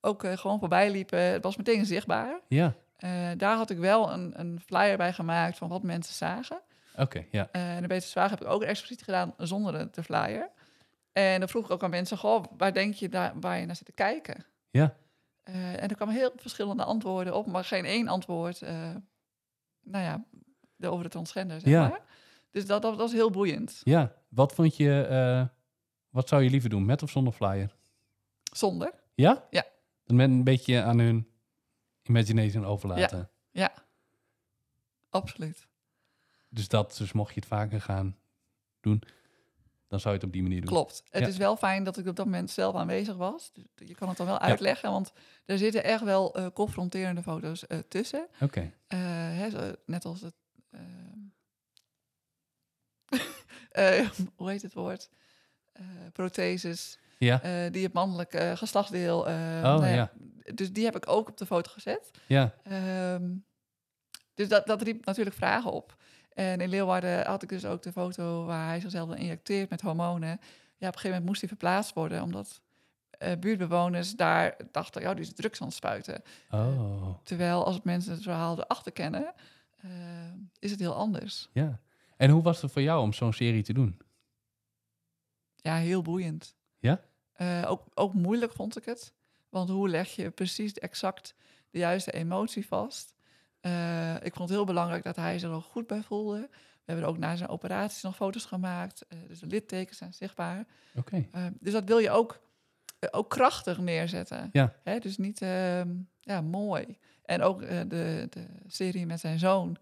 ook 0.02 0.24
eh, 0.24 0.38
gewoon 0.38 0.60
voorbij 0.60 0.92
liepen, 0.92 1.20
het 1.20 1.44
was 1.44 1.56
meteen 1.58 1.86
zichtbaar. 1.86 2.42
Ja, 2.48 2.76
Eh, 2.98 3.30
daar 3.38 3.56
had 3.56 3.70
ik 3.70 3.78
wel 3.78 4.12
een, 4.12 4.40
een 4.40 4.60
flyer 4.66 4.98
bij 4.98 5.14
gemaakt 5.14 5.58
van 5.58 5.70
wat 5.70 5.84
mensen 5.84 6.14
zagen. 6.14 6.62
oké, 6.96 7.26
ja. 7.32 7.50
Eh, 7.52 7.76
en 7.76 7.82
de 7.82 7.88
Beter 7.88 8.10
Zwaag 8.10 8.30
heb 8.30 8.42
ik 8.42 8.48
ook 8.48 8.64
expliciet 8.64 9.04
gedaan 9.04 9.34
zonder 9.38 9.92
de, 9.92 10.04
flyer. 10.04 10.50
En 11.12 11.40
dan 11.40 11.50
vroeg 11.50 11.66
ik 11.66 11.72
ook 11.72 11.84
aan 11.84 11.90
mensen, 11.90 12.18
goh, 12.18 12.44
waar 12.58 12.74
denk 12.74 12.94
je 12.94 13.10
daar, 13.10 13.34
waar 13.40 13.60
je 13.60 13.66
naar 13.66 13.76
zit 13.76 13.86
te 13.86 13.92
kijken? 13.92 14.46
Ja. 14.70 14.96
Eh, 15.44 15.84
en 15.84 15.90
er 15.90 15.96
kwamen 15.96 16.16
heel 16.16 16.32
verschillende 16.36 16.84
antwoorden 16.84 17.36
op, 17.36 17.46
maar 17.46 17.64
geen 17.64 17.86
één 17.86 18.08
antwoord, 18.08 18.62
nou 19.82 20.04
ja, 20.04 20.24
over 20.82 21.04
de 21.04 21.10
transgender, 21.10 21.62
zeg 21.62 21.74
maar. 21.74 22.02
Dus 22.52 22.66
dat, 22.66 22.82
dat, 22.82 22.96
was 22.96 23.12
heel 23.12 23.30
boeiend. 23.30 23.82
Ja, 23.84 24.14
wat 24.30 24.54
vond 24.54 24.78
je, 24.78 25.50
wat 26.10 26.30
zou 26.30 26.44
je 26.44 26.50
liever 26.50 26.70
doen, 26.70 26.86
met 26.86 27.04
of 27.04 27.10
zonder 27.10 27.34
flyer? 27.34 27.76
Zonder. 28.54 28.94
Ja? 29.16 29.48
Ja. 29.50 29.66
Dat 30.04 30.16
men 30.16 30.32
een 30.32 30.44
beetje 30.44 30.82
aan 30.82 31.00
hun 31.00 31.28
imagination 32.08 32.66
overlaten. 32.66 33.30
Ja, 33.52 33.74
absoluut. 35.10 35.68
Dus 36.50 36.68
dat, 36.68 36.96
dus 36.98 37.12
mocht 37.12 37.34
je 37.34 37.40
het 37.40 37.50
vaker 37.50 37.82
gaan 37.82 38.18
doen, 38.80 39.04
dan 39.88 40.00
zou 40.00 40.14
je 40.14 40.20
het 40.20 40.28
op 40.28 40.34
die 40.34 40.42
manier 40.42 40.60
doen. 40.62 40.70
Klopt. 40.70 41.04
Het 41.10 41.22
Ja. 41.22 41.28
is 41.28 41.38
wel 41.38 41.58
fijn 41.58 41.84
dat 41.84 41.98
ik 41.98 42.08
op 42.08 42.16
dat 42.16 42.26
moment 42.26 42.52
zelf 42.52 42.76
aanwezig 42.76 43.16
was. 43.16 43.52
Dus 43.54 43.88
je 43.88 43.96
kan 43.96 44.08
het 44.08 44.18
dan 44.18 44.26
wel 44.26 44.40
uitleggen, 44.40 44.92
want 44.92 45.12
er 45.46 45.58
zitten 45.58 45.84
echt 45.84 46.04
wel 46.04 46.36
eh, 46.36 46.48
confronterende 46.54 47.22
foto's 47.24 47.68
eh, 47.68 47.78
tussen. 47.80 48.28
Oké, 48.42 48.72
Eh, 48.88 48.98
hè, 49.38 49.50
zo- 49.50 49.74
net 49.86 50.06
als 50.06 50.22
het. 50.22 50.36
ehm, 50.72 51.20
eh, 53.72 54.10
hoe 54.36 54.50
heet 54.50 54.62
het 54.62 54.74
woord? 54.74 55.10
Protheses. 56.14 57.00
Ja, 57.18 57.42
eh, 57.42 57.72
die 57.72 57.84
het 57.84 57.94
mannelijke 57.94 58.38
eh, 58.38 58.58
geslachtsdeel. 58.58 59.28
eh, 59.28 59.34
Oh, 59.36 59.62
nou 59.62 59.86
ja. 59.88 60.12
Dus 60.54 60.74
die 60.74 60.86
heb 60.86 60.96
ik 60.96 61.08
ook 61.10 61.30
op 61.30 61.38
de 61.38 61.46
foto 61.46 61.72
gezet. 61.72 62.12
ja, 62.28 62.54
Ehm, 62.64 63.34
dus 64.34 64.48
dat, 64.48 64.66
dat 64.68 64.82
riep 64.82 65.06
natuurlijk 65.06 65.36
vragen 65.36 65.72
op. 65.72 65.96
En 66.34 66.62
in 66.62 66.70
Leeuwarden 66.70 67.26
had 67.26 67.44
ik 67.44 67.50
dus 67.50 67.66
ook 67.66 67.82
de 67.82 67.92
foto 67.92 68.46
waar 68.46 68.68
hij 68.68 68.80
zichzelf 68.80 69.08
dan 69.10 69.18
injecteert 69.18 69.70
met 69.70 69.82
hormonen. 69.82 70.30
Ja, 70.30 70.38
op 70.88 70.94
een 70.94 71.00
gegeven 71.00 71.10
moment 71.10 71.26
moest 71.26 71.40
hij 71.40 71.50
verplaatst 71.50 71.94
worden, 71.94 72.22
omdat 72.22 72.62
buurtbewoners 73.40 74.16
daar 74.16 74.56
dachten, 74.72 75.02
ja, 75.02 75.14
die 75.14 75.24
is 75.24 75.34
drugs 75.34 75.62
aan 75.62 75.68
het 75.68 75.76
spuiten. 75.76 76.22
oh, 76.52 77.10
Terwijl 77.24 77.66
als 77.66 77.82
mensen 77.84 78.12
het 78.14 78.24
verhaal 78.24 78.60
erachter 78.60 78.92
kennen, 78.92 79.34
is 80.60 80.72
het 80.72 80.80
heel 80.80 80.96
anders. 80.96 81.50
ja. 81.54 81.80
En 82.18 82.30
hoe 82.30 82.42
was 82.44 82.62
het 82.62 82.72
voor 82.72 82.82
jou 82.82 83.02
om 83.02 83.14
zo'n 83.14 83.34
serie 83.34 83.64
te 83.64 83.74
doen? 83.74 84.00
Ja, 85.56 85.76
heel 85.76 86.02
boeiend. 86.02 86.56
Ja? 86.88 87.02
Eh, 87.34 87.70
ook, 87.72 87.84
ook 87.94 88.14
moeilijk 88.14 88.52
vond 88.52 88.78
ik 88.78 88.86
het. 88.86 89.14
Want 89.50 89.70
hoe 89.70 89.90
leg 89.90 90.10
je 90.10 90.30
precies 90.30 90.74
exact 90.74 91.36
de 91.70 91.78
juiste 91.80 92.12
emotie 92.12 92.68
vast? 92.68 93.14
Eh, 93.60 94.16
ik 94.16 94.34
vond 94.36 94.50
het 94.50 94.58
heel 94.58 94.66
belangrijk 94.66 95.04
dat 95.04 95.16
hij 95.16 95.40
zich 95.40 95.50
er 95.50 95.56
ook 95.56 95.64
goed 95.64 95.88
bij 95.88 96.02
voelde. 96.02 96.50
We 96.52 96.94
hebben 96.94 97.06
ook 97.10 97.18
na 97.18 97.36
zijn 97.36 97.50
operaties 97.50 98.02
nog 98.02 98.16
foto's 98.16 98.46
gemaakt. 98.46 99.06
eh, 99.08 99.18
dus 99.28 99.40
de 99.40 99.48
littekens 99.48 99.98
zijn 99.98 100.14
zichtbaar. 100.14 100.66
Oké, 100.96 101.28
dus 101.60 101.74
dat 101.74 101.84
wil 101.84 101.98
je 101.98 102.10
ook, 102.10 102.40
ook 103.12 103.30
krachtig 103.30 103.78
neerzetten. 103.78 104.50
Ja. 104.52 104.74
Hè, 104.84 105.00
dus 105.00 105.18
niet 105.18 105.42
ehm, 105.42 105.96
ja, 106.22 106.42
mooi. 106.42 106.98
En 107.24 107.42
ook 107.42 107.60
de, 107.62 108.28
de 108.30 108.46
serie 108.68 109.06
met 109.06 109.20
zijn 109.20 109.40
zoon. 109.40 109.78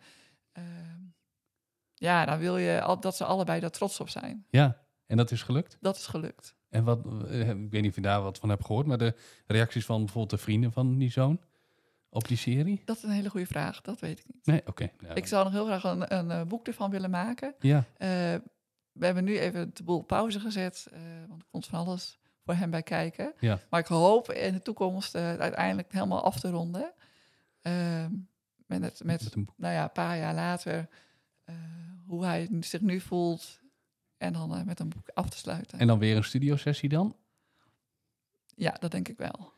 ehm, 0.52 1.00
ja, 1.94 2.26
dan 2.26 2.40
wil 2.40 2.58
je 2.58 2.82
al, 2.82 3.00
dat 3.00 3.16
ze 3.16 3.26
allebei 3.26 3.60
daar 3.60 3.70
trots 3.72 4.00
op 4.00 4.10
zijn. 4.10 4.46
ja. 4.50 4.84
En 5.06 5.18
dat 5.18 5.32
is 5.32 5.42
gelukt? 5.44 5.78
Dat 5.82 5.96
is 5.96 6.08
gelukt. 6.08 6.56
En 6.76 6.84
wat, 6.84 7.00
eh, 7.30 7.50
ik 7.50 7.72
weet 7.72 7.82
niet 7.82 7.90
of 7.90 7.96
je 7.96 8.02
daar 8.02 8.22
wat 8.22 8.38
van 8.38 8.50
hebt 8.50 8.66
gehoord, 8.66 8.86
maar 8.88 8.98
de 8.98 9.16
reacties 9.48 9.86
van 9.86 9.98
bijvoorbeeld 9.98 10.30
de 10.40 10.46
vrienden 10.46 10.72
van 10.72 10.98
die 10.98 11.12
zoon 11.12 11.40
op 12.10 12.28
die 12.28 12.38
serie? 12.38 12.82
Dat 12.86 12.98
is 12.98 13.04
een 13.04 13.10
hele 13.10 13.30
goede 13.30 13.46
vraag. 13.46 13.82
Dat 13.82 14.00
weet 14.00 14.20
ik 14.20 14.26
niet. 14.34 14.46
Nee, 14.46 14.62
oké. 14.66 14.90
Ja, 15.00 15.14
Ik 15.16 15.28
zou 15.28 15.44
nog 15.44 15.54
heel 15.54 15.66
graag 15.66 15.84
een, 15.84 16.14
een, 16.16 16.32
eh, 16.32 16.42
boek 16.44 16.68
ervan 16.68 16.90
willen 16.90 17.10
maken. 17.10 17.56
ja, 17.60 17.86
Eh, 17.98 18.08
we 18.92 19.06
hebben 19.06 19.24
nu 19.24 19.40
even 19.40 19.72
de 19.74 19.84
boel 19.84 20.02
pauze 20.02 20.40
gezet, 20.40 20.88
eh, 20.92 21.00
want 21.28 21.42
er 21.42 21.48
komt 21.52 21.66
van 21.68 21.80
alles 21.80 22.20
voor 22.46 22.54
hem 22.54 22.70
bij 22.70 22.84
kijken. 22.84 23.34
Ja. 23.40 23.60
Maar 23.70 23.80
ik 23.80 23.86
hoop 23.86 24.32
in 24.32 24.54
de 24.54 24.62
toekomst 24.62 25.16
uiteindelijk 25.16 25.92
helemaal 25.92 26.24
af 26.24 26.40
te 26.40 26.50
ronden. 26.50 26.94
Ehm, 27.62 28.12
met, 28.66 28.82
het, 28.82 29.04
met, 29.04 29.24
met 29.24 29.36
nou 29.58 29.74
ja, 29.74 29.84
een 29.84 29.92
paar 29.92 30.18
jaar 30.18 30.34
later, 30.34 30.88
hoe 32.08 32.26
hij 32.26 32.50
zich 32.60 32.82
nu 32.82 33.00
voelt. 33.00 33.60
En 34.18 34.34
dan 34.34 34.56
eh, 34.56 34.64
met 34.64 34.80
een 34.80 34.90
boek 34.90 35.10
af 35.14 35.30
te 35.30 35.38
sluiten. 35.38 35.80
En 35.80 35.88
dan 35.88 36.00
weer 36.00 36.16
een 36.16 36.24
studiosessie 36.24 36.90
dan? 36.90 37.16
Ja, 38.56 38.76
dat 38.80 38.92
denk 38.92 39.08
ik 39.08 39.18
wel. 39.18 39.54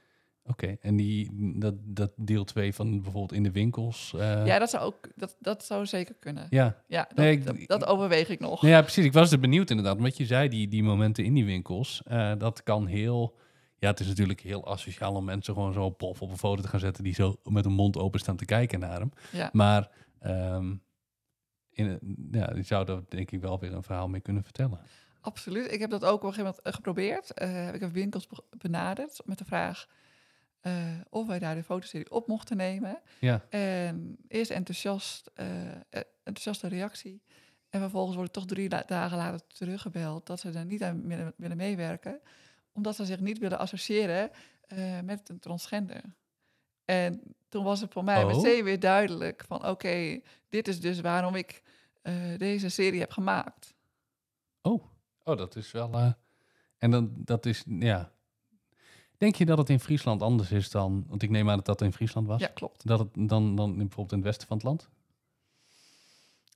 Oké, 0.45 0.77
en 0.81 0.95
die, 0.95 1.29
dat, 1.59 1.73
dat 1.83 2.11
deel 2.15 2.43
2 2.43 2.73
van 2.73 2.91
bijvoorbeeld 2.91 3.31
in 3.33 3.43
de 3.43 3.51
winkels. 3.51 4.13
eh, 4.17 4.45
ja, 4.45 4.59
dat 4.59 4.69
zou 4.69 4.83
ook 4.83 5.09
dat, 5.15 5.35
dat 5.39 5.63
zou 5.65 5.85
zeker 5.85 6.15
kunnen. 6.19 6.47
ja. 6.49 6.83
Ja, 6.87 7.03
dat, 7.07 7.17
Nee, 7.17 7.31
ik- 7.31 7.45
dat, 7.45 7.55
dat 7.67 7.85
overweeg 7.85 8.29
ik 8.29 8.39
nog. 8.39 8.61
Nou 8.61 8.73
ja, 8.73 8.81
precies. 8.81 9.05
Ik 9.05 9.13
was 9.13 9.31
er 9.31 9.39
benieuwd 9.39 9.69
inderdaad. 9.69 9.99
Wat 9.99 10.17
je 10.17 10.25
zei, 10.25 10.49
die, 10.49 10.67
die 10.67 10.83
momenten 10.83 11.23
in 11.23 11.33
die 11.33 11.45
winkels, 11.45 12.01
eh, 12.05 12.31
dat 12.37 12.63
kan 12.63 12.85
heel... 12.85 13.35
Ja, 13.79 13.87
het 13.89 13.99
is 13.99 14.07
natuurlijk 14.07 14.41
heel 14.41 14.67
asociaal 14.67 15.13
om 15.15 15.25
mensen 15.25 15.53
gewoon 15.53 15.73
zo 15.73 15.89
pof 15.89 16.21
op 16.21 16.29
een 16.29 16.37
foto 16.37 16.61
te 16.61 16.67
gaan 16.67 16.79
zetten 16.79 17.03
die 17.03 17.13
zo 17.13 17.35
met 17.43 17.65
een 17.65 17.71
mond 17.73 17.97
open 17.97 18.19
staan 18.19 18.35
te 18.37 18.45
kijken 18.45 18.79
naar 18.79 18.99
hem. 18.99 19.11
Ja. 19.31 19.49
Maar 19.53 19.89
ehm, 20.19 20.75
in, 21.77 21.99
ja, 22.31 22.51
je 22.55 22.63
zou 22.63 22.85
daar 22.85 23.01
denk 23.09 23.31
ik 23.31 23.41
wel 23.41 23.59
weer 23.59 23.73
een 23.73 23.83
verhaal 23.83 24.07
mee 24.07 24.21
kunnen 24.21 24.43
vertellen. 24.43 24.79
Absoluut. 25.21 25.71
Ik 25.71 25.79
heb 25.79 25.89
dat 25.89 26.05
ook 26.05 26.13
op 26.15 26.23
een 26.23 26.33
gegeven 26.33 26.43
moment 26.43 26.61
eh, 26.65 26.73
geprobeerd. 26.73 27.33
Eh, 27.33 27.65
heb 27.65 27.75
ik 27.75 27.81
heb 27.81 27.91
winkels 27.91 28.27
be- 28.27 28.43
benaderd 28.57 29.21
met 29.25 29.37
de 29.37 29.45
vraag 29.45 29.87
eh, 30.59 30.73
of 31.09 31.27
wij 31.27 31.39
daar 31.39 31.55
de 31.55 31.63
fotoserie 31.63 32.11
op 32.11 32.27
mochten 32.27 32.57
nemen. 32.57 33.01
Ja, 33.19 33.45
En 33.49 34.17
eerst 34.27 34.51
enthousiast, 34.51 35.31
eh, 35.33 35.47
enthousiaste 36.23 36.67
reactie. 36.67 37.21
En 37.69 37.79
vervolgens 37.79 38.15
wordt 38.15 38.35
het 38.35 38.43
toch 38.43 38.55
drie 38.57 38.69
dagen 38.85 39.17
later 39.17 39.47
teruggebeld 39.47 40.25
dat 40.25 40.39
ze 40.39 40.51
er 40.51 40.65
niet 40.65 40.83
aan 40.83 41.07
willen, 41.37 41.57
meewerken. 41.57 42.19
Omdat 42.71 42.95
ze 42.95 43.05
zich 43.05 43.19
niet 43.19 43.37
willen 43.39 43.59
associëren 43.59 44.29
met 45.03 45.29
een 45.29 45.39
transgender. 45.39 46.01
En 46.87 47.21
toen 47.49 47.63
was 47.63 47.81
het 47.81 47.93
voor 47.93 48.03
mij 48.03 48.23
Oh. 48.23 48.35
meteen 48.35 48.63
weer 48.63 48.79
duidelijk 48.79 49.43
van 49.47 49.65
oké, 49.67 50.19
dit 50.49 50.67
is 50.67 50.79
dus 50.81 50.99
waarom 51.01 51.35
ik 51.35 51.63
eh, 52.01 52.13
deze 52.37 52.69
serie 52.69 52.99
heb 52.99 53.11
gemaakt. 53.11 53.73
Oh, 54.61 54.83
oh 55.23 55.37
dat 55.37 55.55
is 55.55 55.71
wel... 55.71 55.93
eh, 55.93 56.11
en 56.77 56.91
dan, 56.91 57.11
dat 57.15 57.45
is, 57.45 57.63
ja... 57.67 58.11
Denk 59.17 59.35
je 59.35 59.45
dat 59.45 59.57
het 59.57 59.69
in 59.69 59.79
Friesland 59.79 60.21
anders 60.21 60.51
is 60.51 60.69
dan... 60.69 61.03
Want 61.07 61.23
ik 61.23 61.29
neem 61.29 61.49
aan 61.49 61.55
dat 61.55 61.65
dat 61.65 61.81
in 61.81 61.93
Friesland 61.93 62.27
was. 62.27 62.41
Ja, 62.41 62.47
klopt. 62.47 62.87
Dat 62.87 62.99
het 62.99 63.09
dan, 63.13 63.55
dan 63.55 63.77
bijvoorbeeld 63.77 64.11
in 64.11 64.17
het 64.17 64.27
westen 64.27 64.47
van 64.47 64.57
het 64.57 64.65
land? 64.65 64.89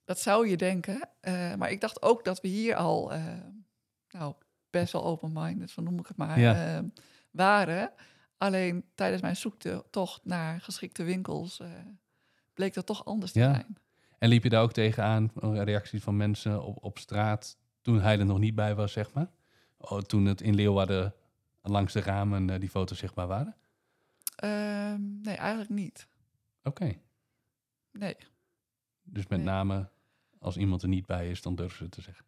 Dat 0.06 0.20
zou 0.20 0.48
je 0.48 0.58
denken. 0.58 1.10
eh, 1.20 1.56
maar 1.56 1.72
ik 1.72 1.82
dacht 1.82 2.02
ook 2.02 2.24
dat 2.26 2.42
we 2.42 2.48
hier 2.48 2.76
al 2.76 3.12
nou, 4.10 4.34
best 4.70 4.94
wel 4.94 5.04
open-minded, 5.04 5.70
zo 5.70 5.82
noem 5.82 6.00
ik 6.00 6.08
het 6.08 6.18
maar, 6.18 6.40
Ja. 6.40 6.84
waren. 7.32 7.92
Alleen 8.42 8.86
tijdens 8.96 9.22
mijn 9.22 9.36
zoektocht 9.36 10.26
naar 10.26 10.62
geschikte 10.62 11.04
winkels 11.04 11.60
eh, 11.60 11.70
bleek 12.54 12.74
dat 12.74 12.86
toch 12.86 13.06
anders 13.06 13.32
te 13.32 13.40
Ja. 13.40 13.54
zijn. 13.54 13.78
En 14.18 14.30
liep 14.30 14.44
je 14.44 14.50
daar 14.50 14.62
ook 14.62 14.72
tegenaan, 14.74 15.32
reacties 15.64 16.04
van 16.04 16.18
mensen 16.18 16.64
op, 16.64 16.84
op 16.84 16.98
straat, 16.98 17.58
toen 17.82 18.02
hij 18.02 18.20
er 18.20 18.26
nog 18.26 18.40
niet 18.40 18.56
bij 18.56 18.76
was, 18.76 18.92
zeg 18.92 19.14
maar? 19.14 19.32
Oh, 19.78 20.00
toen 20.00 20.26
het 20.26 20.42
in 20.42 20.56
Leeuwarden 20.56 21.14
langs 21.62 21.94
de 21.94 22.00
ramen 22.02 22.50
eh, 22.50 22.60
die 22.60 22.70
foto's 22.70 22.98
zichtbaar 22.98 23.28
waren? 23.28 23.56
Ehm, 24.36 25.22
nee, 25.22 25.36
eigenlijk 25.36 25.70
niet. 25.70 26.08
Oké. 26.64 26.94
Nee. 27.92 28.16
Dus 29.04 29.28
met 29.28 29.38
Nee. 29.40 29.48
name 29.48 29.90
als 30.40 30.58
iemand 30.58 30.82
er 30.82 30.88
niet 30.88 31.06
bij 31.06 31.30
is, 31.30 31.42
dan 31.42 31.56
durven 31.56 31.78
ze 31.78 31.84
het 31.84 31.92
te 31.92 32.02
zeggen. 32.02 32.26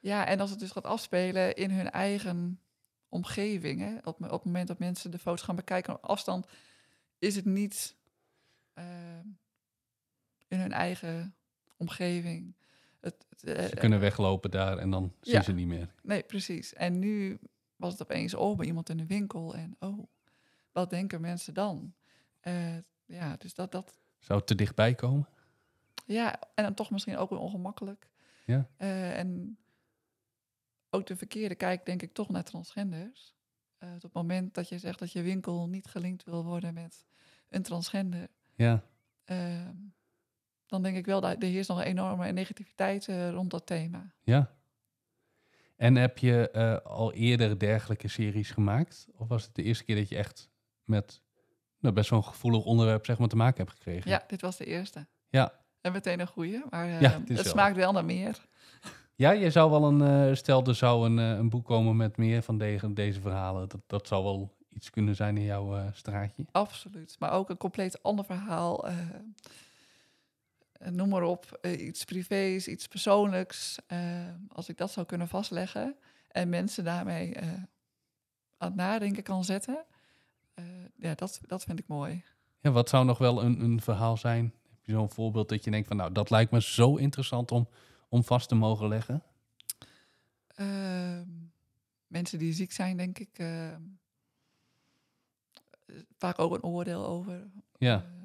Ja, 0.00 0.26
en 0.26 0.40
als 0.40 0.50
het 0.50 0.58
dus 0.58 0.70
gaat 0.70 0.84
afspelen 0.86 1.54
in 1.56 1.70
hun 1.70 1.90
eigen 1.90 2.60
omgeving, 3.08 3.80
hè, 3.80 3.96
op, 3.96 4.06
op 4.24 4.30
het 4.30 4.44
moment 4.44 4.68
dat 4.68 4.78
mensen 4.78 5.10
de 5.10 5.18
foto's 5.18 5.42
gaan 5.42 5.56
bekijken 5.56 5.94
op 5.94 6.04
afstand, 6.04 6.46
is 7.18 7.36
het 7.36 7.44
niet 7.44 7.96
ehm, 8.74 9.26
in 10.48 10.58
hun 10.58 10.72
eigen 10.72 11.34
omgeving. 11.76 12.54
Het, 13.00 13.26
het, 13.28 13.44
eh, 13.44 13.64
Ze 13.64 13.74
kunnen 13.76 14.00
weglopen 14.00 14.50
daar 14.50 14.78
en 14.78 14.90
dan 14.90 15.12
zien 15.20 15.34
Ja. 15.34 15.42
ze 15.42 15.52
niet 15.52 15.66
meer. 15.66 15.94
Nee, 16.02 16.22
precies. 16.22 16.74
En 16.74 16.98
nu 16.98 17.38
was 17.76 17.92
het 17.92 18.02
opeens, 18.02 18.34
oh, 18.34 18.56
bij 18.56 18.66
iemand 18.66 18.88
in 18.88 18.96
de 18.96 19.06
winkel. 19.06 19.54
En 19.54 19.76
oh, 19.78 20.06
wat 20.72 20.90
denken 20.90 21.20
mensen 21.20 21.54
dan? 21.54 21.94
Eh, 22.40 22.76
ja, 23.04 23.36
dus 23.36 23.54
dat, 23.54 23.72
dat, 23.72 23.98
Zou 24.18 24.38
het 24.38 24.48
te 24.48 24.54
dichtbij 24.54 24.94
komen? 24.94 25.28
ja, 26.06 26.40
en 26.54 26.64
dan 26.64 26.74
toch 26.74 26.90
misschien 26.90 27.16
ook 27.16 27.30
weer 27.30 27.38
ongemakkelijk. 27.38 28.08
Ja. 28.44 28.68
Eh, 28.76 29.18
en 29.18 29.58
ook 30.90 31.06
de 31.06 31.16
verkeerde 31.16 31.54
kijk, 31.54 31.86
denk 31.86 32.02
ik, 32.02 32.12
toch 32.12 32.28
naar 32.28 32.44
transgenders. 32.44 33.34
Eh, 33.78 33.94
op 33.94 34.02
het 34.02 34.12
moment 34.12 34.54
dat 34.54 34.68
je 34.68 34.78
zegt 34.78 34.98
dat 34.98 35.12
je 35.12 35.22
winkel 35.22 35.68
niet 35.68 35.86
gelinkt 35.86 36.24
wil 36.24 36.44
worden 36.44 36.74
met 36.74 37.06
een 37.48 37.62
transgender, 37.62 38.28
Ja, 38.54 38.84
eh, 39.24 39.68
dan 40.66 40.82
denk 40.82 40.96
ik 40.96 41.06
wel 41.06 41.20
dat 41.20 41.42
er 41.42 41.48
heerst 41.48 41.68
nog 41.68 41.78
een 41.78 41.84
enorme 41.84 42.32
negativiteit 42.32 43.08
eh, 43.08 43.30
rond 43.30 43.50
dat 43.50 43.66
thema. 43.66 44.12
ja. 44.22 44.56
En 45.76 45.94
heb 45.94 46.18
je 46.18 46.50
eh, 46.50 46.76
al 46.76 47.12
eerder 47.12 47.58
dergelijke 47.58 48.08
series 48.08 48.50
gemaakt? 48.50 49.06
Of 49.16 49.28
was 49.28 49.44
het 49.44 49.54
de 49.54 49.62
eerste 49.62 49.84
keer 49.84 49.96
dat 49.96 50.08
je 50.08 50.16
echt 50.16 50.50
met 50.84 51.22
nou, 51.78 51.94
best 51.94 52.10
wel 52.10 52.18
een 52.18 52.24
gevoelig 52.24 52.64
onderwerp 52.64 53.04
zeg 53.04 53.18
maar, 53.18 53.28
te 53.28 53.36
maken 53.36 53.64
hebt 53.64 53.76
gekregen? 53.76 54.10
Ja, 54.10 54.24
dit 54.26 54.40
was 54.40 54.56
de 54.56 54.64
eerste. 54.64 55.06
Ja. 55.28 55.52
En 55.80 55.92
meteen 55.92 56.20
een 56.20 56.26
goeie, 56.26 56.62
maar 56.70 56.86
eh, 56.88 57.00
Ja, 57.00 57.10
het 57.10 57.28
het 57.28 57.46
smaakt 57.46 57.76
wel 57.76 57.92
naar 57.92 58.04
meer. 58.04 58.46
Ja, 59.18 59.30
je 59.30 59.50
zou 59.50 59.70
wel 59.70 59.84
een, 59.84 60.02
eh, 60.02 60.34
stel 60.34 60.64
er 60.64 60.74
zou 60.74 61.06
een, 61.06 61.18
eh, 61.18 61.38
een 61.38 61.48
boek 61.48 61.64
komen 61.64 61.96
met 61.96 62.16
meer 62.16 62.42
van 62.42 62.58
deze, 62.58 62.92
deze 62.92 63.20
verhalen. 63.20 63.68
Dat, 63.68 63.80
dat 63.86 64.06
zou 64.06 64.24
wel 64.24 64.56
iets 64.68 64.90
kunnen 64.90 65.16
zijn 65.16 65.36
in 65.36 65.44
jouw 65.44 65.76
eh, 65.76 65.86
straatje. 65.92 66.46
Absoluut. 66.52 67.16
Maar 67.18 67.32
ook 67.32 67.50
een 67.50 67.56
compleet 67.56 68.02
ander 68.02 68.24
verhaal. 68.24 68.88
noem 70.78 71.08
maar 71.08 71.22
op, 71.22 71.58
iets 71.78 72.04
privés, 72.04 72.68
iets 72.68 72.88
persoonlijks. 72.88 73.78
als 74.48 74.68
ik 74.68 74.76
dat 74.76 74.90
zou 74.90 75.06
kunnen 75.06 75.28
vastleggen 75.28 75.96
en 76.28 76.48
mensen 76.48 76.84
daarmee 76.84 77.38
aan 78.58 78.68
het 78.68 78.74
nadenken 78.74 79.22
kan 79.22 79.44
zetten. 79.44 79.84
ja, 80.96 81.14
dat, 81.14 81.40
dat 81.46 81.64
vind 81.64 81.78
ik 81.78 81.86
mooi. 81.86 82.24
Ja, 82.60 82.70
wat 82.70 82.88
zou 82.88 83.04
nog 83.04 83.18
wel 83.18 83.42
een, 83.42 83.60
een 83.60 83.80
verhaal 83.80 84.16
zijn? 84.16 84.54
Heb 84.68 84.78
je 84.82 84.92
zo'n 84.92 85.10
voorbeeld 85.10 85.48
dat 85.48 85.64
je 85.64 85.70
denkt 85.70 85.88
van 85.88 85.96
nou, 85.96 86.12
dat 86.12 86.30
lijkt 86.30 86.50
me 86.50 86.62
zo 86.62 86.96
interessant 86.96 87.50
om, 87.52 87.68
om 88.08 88.24
vast 88.24 88.48
te 88.48 88.54
mogen 88.54 88.88
leggen? 88.88 89.22
Ehm, 90.46 91.28
mensen 92.06 92.38
die 92.38 92.52
ziek 92.52 92.72
zijn, 92.72 92.96
denk 92.96 93.18
ik, 93.18 93.38
ehm, 93.38 93.82
eh, 95.86 95.96
vaak 96.18 96.38
ook 96.38 96.54
een 96.54 96.62
oordeel 96.62 97.06
over. 97.06 97.50
Ja, 97.78 98.04
Ehm, 98.04 98.18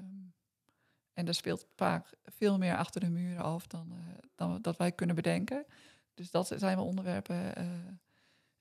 en 1.14 1.28
er 1.28 1.34
speelt 1.34 1.68
vaak 1.76 2.14
veel 2.26 2.58
meer 2.58 2.78
achter 2.78 3.02
de 3.02 3.10
muren 3.10 3.44
af 3.44 3.68
dan, 3.68 3.92
eh, 3.92 4.18
dan 4.36 4.62
dat 4.62 4.78
wij 4.78 4.92
kunnen 4.92 5.16
bedenken. 5.16 5.66
Dus 6.14 6.32
dat 6.32 6.48
zijn 6.48 6.76
wel 6.76 6.86
onderwerpen 6.86 7.56
eh, 7.56 7.66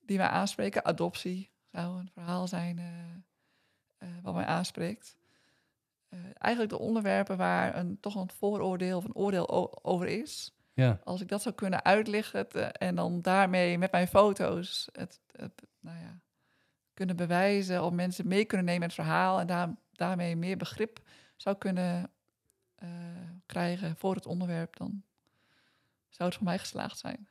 die 0.01 0.19
wij 0.19 0.27
aanspreken. 0.27 0.85
Adoptie 0.85 1.51
zou 1.71 1.99
een 1.99 2.11
verhaal 2.13 2.49
zijn 2.49 2.79
eh, 2.79 4.09
wat 4.23 4.35
mij 4.35 4.45
aanspreekt. 4.45 5.17
Eigenlijk 6.35 6.73
de 6.73 6.79
onderwerpen 6.79 7.37
waar 7.37 7.77
een, 7.77 8.01
toch 8.01 8.15
een 8.15 8.31
vooroordeel 8.31 8.97
of 8.97 9.05
een 9.05 9.15
oordeel 9.15 9.85
over 9.85 10.07
is. 10.07 10.55
Ja, 10.73 11.01
Als 11.05 11.21
ik 11.21 11.29
dat 11.29 11.43
zou 11.43 11.55
kunnen 11.55 11.81
het, 11.85 12.55
eh, 12.55 12.69
en 12.73 12.95
dan 12.95 13.23
daarmee 13.23 13.79
met 13.79 13.93
mijn 13.93 14.09
foto's 14.09 14.89
het, 14.93 15.21
het 15.33 15.63
nou 15.81 15.99
ja, 15.99 16.21
kunnen 16.95 17.17
bewijzen 17.17 17.85
of 17.85 17.93
mensen 17.93 18.29
mee 18.29 18.45
kunnen 18.45 18.67
nemen 18.67 18.83
in 18.83 18.89
het 18.89 18.97
verhaal 18.97 19.41
en 19.41 19.47
daar, 19.47 19.75
daarmee 19.93 20.37
meer 20.37 20.57
begrip 20.57 21.01
zou 21.37 21.57
kunnen 21.57 22.11
eh, 22.75 22.89
krijgen 23.47 23.97
voor 23.97 24.15
het 24.15 24.27
onderwerp, 24.27 24.77
dan 24.77 25.03
zou 26.09 26.29
het 26.29 26.39
voor 26.39 26.47
mij 26.47 26.59
geslaagd 26.59 26.99
zijn. 26.99 27.29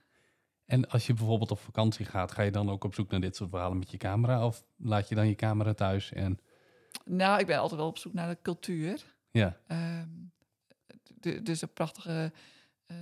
En 0.65 0.89
als 0.89 1.07
je 1.07 1.13
bijvoorbeeld 1.13 1.51
op 1.51 1.59
vakantie 1.59 2.05
gaat, 2.05 2.31
ga 2.31 2.41
je 2.41 2.51
dan 2.51 2.69
ook 2.69 2.83
op 2.83 2.93
zoek 2.93 3.11
naar 3.11 3.19
dit 3.19 3.35
soort 3.35 3.49
verhalen 3.49 3.77
met 3.77 3.91
je 3.91 3.97
camera? 3.97 4.45
Of 4.45 4.63
laat 4.77 5.09
je 5.09 5.15
dan 5.15 5.27
je 5.27 5.35
camera 5.35 5.73
thuis 5.73 6.11
en 6.11 6.39
Nou, 7.05 7.39
ik 7.39 7.45
ben 7.45 7.57
altijd 7.59 7.79
wel 7.79 7.89
op 7.89 7.97
zoek 7.97 8.13
naar 8.13 8.29
de 8.29 8.41
cultuur. 8.41 9.15
ja, 9.31 9.57
Ehm, 9.67 10.09
dus 11.43 11.59
de 11.59 11.67
prachtige 11.67 12.31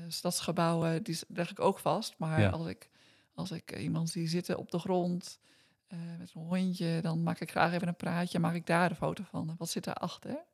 stadsgebouwen, 0.08 1.04
die 1.04 1.16
s- 1.16 1.24
leg 1.28 1.52
ik 1.52 1.60
ook 1.60 1.80
vast. 1.80 2.16
Maar 2.18 2.40
Ja. 2.42 2.50
als 2.50 2.68
ik, 2.68 2.90
als 3.34 3.52
ik 3.52 3.72
eh, 3.72 3.84
iemand 3.84 4.10
zie 4.10 4.28
zitten 4.28 4.58
op 4.58 4.72
de 4.72 4.80
grond 4.80 5.40
eh, 5.88 6.00
met 6.18 6.32
een 6.36 6.42
hondje, 6.42 7.00
dan 7.02 7.24
maak 7.24 7.40
ik 7.40 7.50
graag 7.52 7.74
even 7.74 7.88
een 7.88 7.96
praatje. 7.96 8.40
Maak 8.40 8.54
ik 8.54 8.66
daar 8.66 8.90
een 8.90 8.96
foto 8.96 9.24
van. 9.24 9.56
Wat 9.58 9.70
zit 9.70 9.84
daarachter? 9.84 10.48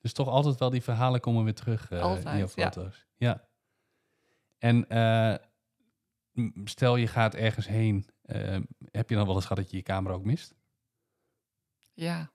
dus 0.00 0.12
toch 0.14 0.28
altijd 0.28 0.58
wel 0.58 0.70
die 0.70 0.82
verhalen 0.82 1.20
komen 1.20 1.44
weer 1.44 1.54
terug 1.54 1.90
eh, 1.90 1.98
in 1.98 2.04
Altijd, 2.04 2.52
je 2.54 2.60
ja. 2.60 2.70
foto's. 2.70 3.06
Ja. 3.16 3.48
En 4.58 4.88
eh, 4.88 5.34
stel 6.64 6.96
je 6.96 7.06
gaat 7.06 7.34
ergens 7.34 7.66
heen, 7.66 8.06
eh, 8.22 8.58
heb 8.90 9.08
je 9.10 9.16
dan 9.16 9.26
wel 9.26 9.34
eens 9.34 9.42
gehad 9.46 9.56
dat 9.62 9.70
je 9.70 9.76
je 9.76 9.82
camera 9.82 10.14
ook 10.14 10.24
mist? 10.24 10.54
Ja, 11.94 12.30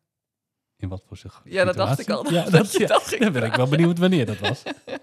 In 0.75 0.89
wat 0.89 1.03
voor 1.07 1.17
zich? 1.17 1.41
ja 1.43 1.63
dat 1.63 1.75
dacht 1.75 1.99
ik 1.99 2.09
al. 2.09 2.31
Ja, 2.31 2.43
dat, 2.43 2.51
dat, 2.51 2.71
je 2.71 2.79
ja, 2.79 2.87
dat 2.87 3.03
ging 3.03 3.21
dan 3.23 3.31
ben 3.33 3.43
ik 3.43 3.53
wel 3.55 3.67
benieuwd 3.67 3.97
wanneer 3.99 4.25
dat 4.25 4.39
was. 4.39 4.63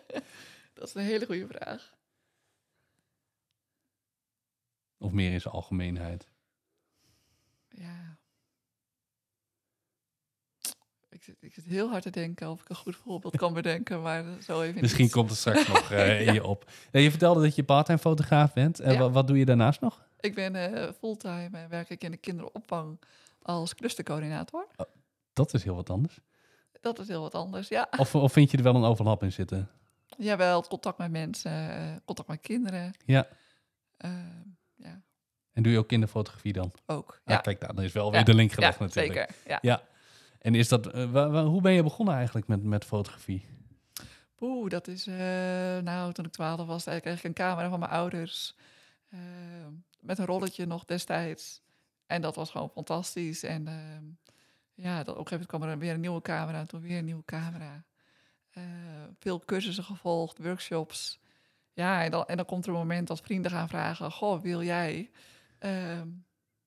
Dat 0.78 0.88
is 0.88 0.94
een 0.94 1.02
hele 1.02 1.26
goede 1.26 1.46
vraag. 1.46 1.92
Of 4.98 5.12
meer 5.12 5.32
in 5.32 5.40
zijn 5.40 5.54
algemeenheid. 5.54 6.28
Ja. 7.68 8.16
Ik 11.08 11.22
zit, 11.22 11.36
ik 11.40 11.54
zit 11.54 11.64
heel 11.64 11.88
hard 11.90 12.02
te 12.02 12.10
denken 12.10 12.50
of 12.50 12.60
ik 12.60 12.68
een 12.68 12.76
goed 12.76 12.96
voorbeeld 12.96 13.36
kan 13.36 13.54
bedenken, 13.54 14.02
maar 14.02 14.24
zo 14.42 14.60
even 14.62 14.80
Misschien 14.80 15.04
niet. 15.04 15.12
komt 15.12 15.30
het 15.30 15.38
straks 15.38 15.68
nog 15.68 15.90
eh, 15.90 16.20
in 16.26 16.32
je 16.34 16.44
op. 16.44 16.70
Eh, 16.90 17.02
je 17.02 17.10
vertelde 17.10 17.42
dat 17.42 17.54
je 17.54 17.64
part-time 17.64 17.98
fotograaf 17.98 18.52
bent. 18.52 18.80
En 18.80 18.92
Ja. 18.92 18.98
wat, 18.98 19.12
wat 19.12 19.26
doe 19.26 19.38
je 19.38 19.44
daarnaast 19.44 19.80
nog? 19.80 20.06
Ik 20.20 20.34
ben 20.34 20.54
eh, 20.54 20.92
fulltime 20.92 21.58
en 21.58 21.68
werk 21.68 21.90
ik 21.90 22.04
in 22.04 22.10
de 22.10 22.16
kinderopvang 22.16 23.00
als 23.42 23.74
clustercoördinator. 23.74 24.66
Dat 25.32 25.54
is 25.54 25.64
heel 25.64 25.74
wat 25.74 25.90
anders. 25.90 26.18
Dat 26.80 26.98
is 26.98 27.08
heel 27.08 27.20
wat 27.22 27.34
anders, 27.34 27.68
ja. 27.68 27.88
Of, 27.98 28.14
of 28.14 28.32
vind 28.32 28.50
je 28.50 28.56
er 28.56 28.62
wel 28.62 28.74
een 28.74 28.82
overlap 28.84 29.22
in 29.22 29.32
zitten? 29.32 29.70
Jawel, 30.16 30.62
contact 30.62 30.98
met 30.98 31.10
mensen, 31.10 31.70
eh, 31.70 31.96
contact 32.04 32.28
met 32.28 32.40
kinderen. 32.40 32.92
Ja. 33.04 33.26
eh, 33.96 34.10
ja, 34.76 35.00
En 35.52 35.62
doe 35.62 35.72
je 35.72 35.78
ook 35.78 35.88
kinderfotografie 35.88 36.52
dan? 36.52 36.72
ook. 36.86 37.20
Ja, 37.24 37.34
Ja, 37.34 37.40
kijk, 37.40 37.60
daar 37.60 37.74
dan 37.74 37.84
is 37.84 37.92
wel 37.92 38.06
Ja, 38.06 38.10
weer 38.10 38.24
de 38.24 38.34
link 38.34 38.48
ja 38.50 38.54
gelegd 38.54 38.78
natuurlijk. 38.78 39.14
zeker. 39.18 39.34
Ja. 39.46 39.58
Ja. 39.62 39.82
En 40.38 40.54
is 40.54 40.68
dat, 40.68 40.86
eh, 40.86 41.42
hoe 41.44 41.60
ben 41.60 41.72
je 41.72 41.82
begonnen 41.82 42.14
eigenlijk 42.14 42.46
met, 42.46 42.62
met 42.62 42.84
fotografie? 42.84 43.46
Oeh, 44.40 44.70
dat 44.70 44.86
is, 44.88 45.04
nou, 45.84 46.12
toen 46.12 46.24
ik 46.24 46.32
twaalf 46.32 46.66
was, 46.66 46.84
kreeg 46.84 47.04
ik 47.18 47.24
een 47.24 47.32
camera 47.32 47.68
van 47.68 47.78
mijn 47.78 47.90
ouders. 47.90 48.54
met 50.00 50.18
een 50.18 50.26
rolletje 50.26 50.66
nog 50.66 50.84
destijds. 50.84 51.62
En 52.06 52.22
dat 52.22 52.34
was 52.34 52.50
gewoon 52.50 52.70
fantastisch. 52.70 53.42
En 53.42 53.64
ja, 54.74 54.96
dat, 55.02 55.08
op 55.16 55.20
een 55.20 55.26
gegeven 55.26 55.30
moment 55.30 55.46
kwam 55.48 55.62
er 55.62 55.78
weer 55.78 55.92
een 55.94 56.00
nieuwe 56.00 56.20
camera. 56.20 56.58
En 56.58 56.66
toen 56.68 56.80
weer 56.80 56.98
een 56.98 57.04
nieuwe 57.04 57.24
camera. 57.24 57.84
Eh, 58.58 59.04
veel 59.18 59.40
cursussen 59.44 59.84
gevolgd, 59.84 60.38
workshops. 60.38 61.20
Ja, 61.72 62.04
en 62.04 62.10
dan, 62.10 62.24
en 62.26 62.36
dan 62.36 62.46
komt 62.46 62.66
er 62.66 62.72
een 62.72 62.78
moment 62.78 63.08
dat 63.08 63.20
vrienden 63.20 63.50
gaan 63.50 63.68
vragen... 63.68 64.12
Goh, 64.12 64.40
wil 64.42 64.62
jij? 64.62 65.10
Ehm, 65.58 66.08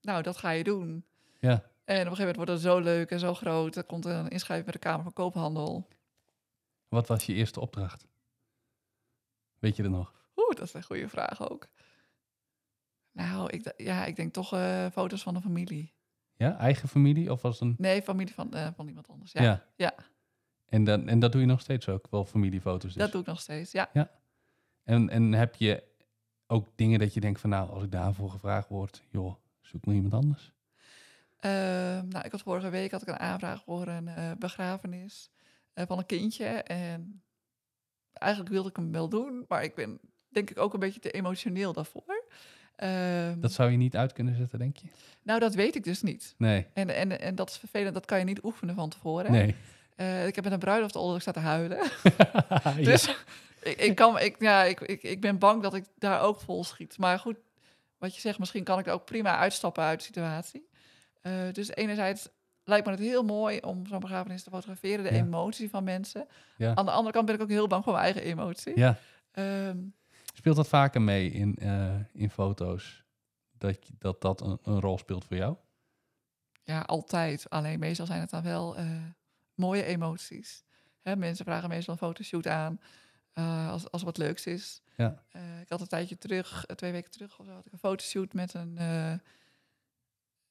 nou, 0.01 0.21
dat 0.23 0.37
ga 0.37 0.49
je 0.49 0.63
doen. 0.63 1.05
Ja. 1.39 1.49
En 1.51 1.59
op 2.07 2.11
een 2.11 2.15
gegeven 2.15 2.17
moment 2.17 2.35
wordt 2.35 2.51
het 2.51 2.61
zo 2.61 2.79
leuk 2.79 3.09
en 3.11 3.19
zo 3.19 3.33
groot. 3.33 3.75
Er 3.75 3.83
komt 3.83 4.05
een 4.05 4.27
inschrijving 4.29 4.71
bij 4.71 4.73
de 4.81 4.87
Kamer 4.87 5.03
van 5.03 5.13
Koophandel. 5.13 5.87
Wat 6.87 7.07
was 7.07 7.25
je 7.25 7.33
eerste 7.33 7.59
opdracht? 7.59 8.07
Weet 9.59 9.75
je 9.75 9.83
er 9.83 9.89
nog? 9.89 10.13
Oeh, 10.35 10.55
dat 10.55 10.67
is 10.67 10.73
een 10.73 10.83
goede 10.83 11.09
vraag 11.09 11.49
ook. 11.49 11.67
Nou, 13.11 13.49
ik, 13.49 13.73
ja, 13.77 14.05
ik 14.05 14.15
denk 14.15 14.33
toch 14.33 14.53
eh, 14.53 14.85
foto's 14.91 15.23
van 15.23 15.33
de 15.33 15.41
familie. 15.41 15.93
Ja, 16.33 16.57
eigen 16.57 16.89
familie 16.89 17.31
of 17.31 17.41
was 17.41 17.59
een... 17.59 17.75
Nee, 17.77 18.01
familie 18.01 18.33
van, 18.33 18.53
eh, 18.53 18.67
van 18.75 18.87
iemand 18.87 19.07
anders. 19.07 19.31
Ja, 19.31 19.41
Ja. 19.41 19.63
ja. 19.75 19.93
En, 20.71 20.83
dan, 20.83 21.07
en 21.07 21.19
dat 21.19 21.31
doe 21.31 21.41
je 21.41 21.47
nog 21.47 21.61
steeds 21.61 21.89
ook, 21.89 22.07
wel 22.09 22.25
familiefoto's 22.25 22.93
dus. 22.93 23.01
dat 23.01 23.11
doe 23.11 23.21
ik 23.21 23.27
nog 23.27 23.41
steeds. 23.41 23.71
Ja. 23.71 23.89
En, 24.83 25.09
en 25.09 25.31
heb 25.31 25.55
je 25.55 25.83
ook 26.47 26.67
dingen 26.75 26.99
dat 26.99 27.13
je 27.13 27.19
denkt 27.19 27.39
van 27.39 27.49
nou, 27.49 27.69
als 27.69 27.83
ik 27.83 27.91
daarvoor 27.91 28.29
gevraagd 28.29 28.69
word, 28.69 29.03
joh, 29.09 29.35
zoek 29.61 29.85
maar 29.85 29.95
iemand 29.95 30.13
anders. 30.13 30.51
Ehm, 31.39 32.07
nou, 32.07 32.25
ik 32.25 32.31
had 32.31 32.41
vorige 32.41 32.69
week 32.69 32.91
had 32.91 33.01
ik 33.01 33.07
een 33.07 33.19
aanvraag 33.19 33.63
voor 33.63 33.87
een 33.87 34.07
eh, 34.07 34.31
begrafenis 34.39 35.31
eh, 35.73 35.85
van 35.87 35.97
een 35.97 36.05
kindje. 36.05 36.45
En 36.63 37.21
eigenlijk 38.13 38.51
wilde 38.51 38.69
ik 38.69 38.75
hem 38.75 38.91
wel 38.91 39.09
doen, 39.09 39.45
maar 39.47 39.63
ik 39.63 39.75
ben 39.75 39.99
denk 40.29 40.49
ik 40.49 40.59
ook 40.59 40.73
een 40.73 40.79
beetje 40.79 40.99
te 40.99 41.11
emotioneel 41.11 41.73
daarvoor. 41.73 42.25
Ehm, 42.75 43.39
Dat 43.39 43.51
zou 43.51 43.71
je 43.71 43.77
niet 43.77 43.95
uit 43.95 44.13
kunnen 44.13 44.35
zetten, 44.35 44.59
denk 44.59 44.77
je? 44.77 44.87
Nou, 45.23 45.39
dat 45.39 45.53
weet 45.53 45.75
ik 45.75 45.83
dus 45.83 46.01
niet. 46.01 46.35
Nee, 46.37 46.67
En, 46.73 46.95
en, 46.95 47.19
en 47.19 47.35
dat 47.35 47.49
is 47.49 47.57
vervelend, 47.57 47.93
dat 47.93 48.05
kan 48.05 48.19
je 48.19 48.25
niet 48.25 48.43
oefenen 48.43 48.75
van 48.75 48.89
tevoren. 48.89 49.31
nee. 49.31 49.55
Eh, 49.95 50.27
ik 50.27 50.35
heb 50.35 50.43
met 50.43 50.53
een 50.53 50.59
bruiloft 50.59 50.95
al 50.95 51.07
dat 51.07 51.15
ik 51.15 51.21
sta 51.21 51.31
te 51.31 51.39
huilen. 51.39 51.77
Ja. 52.03 52.73
Dus 52.91 53.07
ik, 53.61 53.77
ik, 53.77 53.95
kan, 53.95 54.19
ik, 54.19 54.35
ja, 54.39 54.63
ik, 54.63 54.79
ik, 54.81 55.03
ik 55.03 55.21
ben 55.21 55.37
bang 55.39 55.61
dat 55.61 55.73
ik 55.73 55.85
daar 55.97 56.21
ook 56.21 56.39
vol 56.39 56.63
schiet. 56.63 56.97
Maar 56.97 57.19
goed, 57.19 57.37
wat 57.97 58.15
je 58.15 58.21
zegt, 58.21 58.39
misschien 58.39 58.63
kan 58.63 58.79
ik 58.79 58.87
er 58.87 58.93
ook 58.93 59.05
prima 59.05 59.37
uitstappen 59.37 59.83
uit 59.83 59.99
de 59.99 60.05
situatie. 60.05 60.69
Eh, 61.21 61.33
dus 61.51 61.69
enerzijds 61.69 62.29
lijkt 62.63 62.85
me 62.85 62.91
het 62.91 63.01
heel 63.01 63.23
mooi 63.23 63.59
om 63.59 63.85
zo'n 63.87 63.99
begrafenis 63.99 64.43
te 64.43 64.49
fotograferen, 64.49 65.03
de 65.03 65.11
Ja. 65.13 65.17
emotie 65.23 65.69
van 65.69 65.83
mensen. 65.83 66.27
Ja. 66.57 66.75
Aan 66.75 66.85
de 66.85 66.91
andere 66.91 67.13
kant 67.13 67.25
ben 67.25 67.35
ik 67.35 67.41
ook 67.41 67.49
heel 67.49 67.67
bang 67.67 67.83
voor 67.83 67.93
mijn 67.93 68.05
eigen 68.05 68.21
emotie. 68.23 68.77
ja. 68.79 68.97
Ehm, 69.31 69.77
Speelt 70.33 70.55
dat 70.55 70.67
vaker 70.67 71.01
mee 71.01 71.31
in, 71.31 71.55
eh, 71.55 71.95
in 72.13 72.29
foto's? 72.29 73.03
Dat 73.57 73.77
dat, 73.97 74.21
dat 74.21 74.41
een, 74.41 74.59
een 74.63 74.79
rol 74.79 74.97
speelt 74.97 75.25
voor 75.25 75.37
jou? 75.37 75.55
ja, 76.63 76.79
altijd. 76.81 77.49
Alleen 77.49 77.79
meestal 77.79 78.05
zijn 78.05 78.19
het 78.21 78.29
dan 78.29 78.43
wel 78.43 78.75
mooie 79.55 79.83
emoties. 79.83 80.63
Hè, 81.01 81.15
mensen 81.15 81.45
vragen 81.45 81.69
meestal 81.69 81.93
een 81.93 81.99
fotoshoot 81.99 82.47
aan 82.47 82.79
eh, 83.33 83.69
als, 83.69 83.91
als 83.91 84.03
wat 84.03 84.17
leuks 84.17 84.45
is. 84.45 84.81
Ja. 84.97 85.23
Eh, 85.31 85.61
ik 85.61 85.69
had 85.69 85.81
een 85.81 85.87
tijdje 85.87 86.17
terug, 86.17 86.65
eh, 86.65 86.75
twee 86.75 86.91
weken 86.91 87.11
terug, 87.11 87.39
of 87.39 87.45
zo, 87.45 87.51
had 87.51 87.65
ik 87.65 87.71
een 87.71 87.77
fotoshoot 87.79 88.33
met 88.33 88.53
een, 88.53 88.77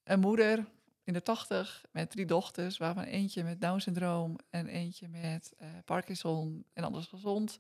een 0.05 0.21
moeder 0.21 0.65
in 1.05 1.13
de 1.13 1.23
tachtig 1.23 1.85
met 1.93 2.11
drie 2.11 2.27
dochters, 2.27 2.77
waarvan 2.79 3.05
eentje 3.05 3.45
met 3.45 3.61
Down 3.61 3.79
syndroom 3.79 4.37
en 4.51 4.67
eentje 4.67 5.09
met 5.09 5.53
Parkinson 5.85 6.65
en 6.73 6.85
anders 6.85 7.07
gezond. 7.07 7.57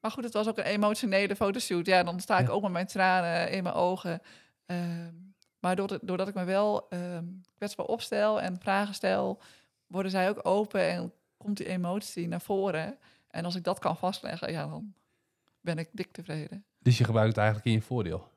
Maar 0.00 0.10
goed, 0.10 0.24
het 0.24 0.32
was 0.32 0.48
ook 0.48 0.58
een 0.58 0.64
emotionele 0.64 1.36
fotoshoot. 1.36 1.86
Ja, 1.86 2.02
dan 2.02 2.20
sta 2.20 2.38
ik 2.38 2.46
Ja. 2.46 2.52
ook 2.52 2.62
met 2.62 2.72
mijn 2.72 2.86
tranen 2.86 3.50
in 3.50 3.62
mijn 3.62 3.74
ogen 3.74 4.20
Ehm, 4.70 5.14
maar 5.60 5.76
doordat, 5.76 6.00
doordat 6.02 6.28
ik 6.28 6.34
me 6.34 6.44
wel 6.44 6.88
ehm 6.88 7.24
kwetsbaar 7.54 7.86
opstel 7.86 8.40
en 8.40 8.58
vragen 8.60 8.94
stel, 8.94 9.42
worden 9.90 10.10
zij 10.10 10.28
ook 10.28 10.46
open 10.46 10.88
en 10.88 11.12
komt 11.36 11.56
die 11.56 11.66
emotie 11.66 12.28
naar 12.28 12.40
voren. 12.40 12.98
En 13.30 13.44
als 13.44 13.54
ik 13.54 13.64
dat 13.64 13.78
kan 13.78 13.96
vastleggen, 13.96 14.52
ja, 14.52 14.66
dan 14.66 14.94
ben 15.60 15.78
ik 15.78 15.88
dik 15.92 16.12
tevreden. 16.12 16.64
Dus 16.78 16.98
je 16.98 17.04
gebruikt 17.04 17.28
het 17.28 17.38
eigenlijk 17.38 17.66
in 17.66 17.72
je 17.72 17.82
voordeel. 17.82 18.28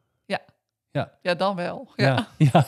Ja, 1.21 1.33
dan 1.33 1.55
wel. 1.55 1.91
Ja. 1.95 2.27
Ja. 2.37 2.47
ja. 2.51 2.67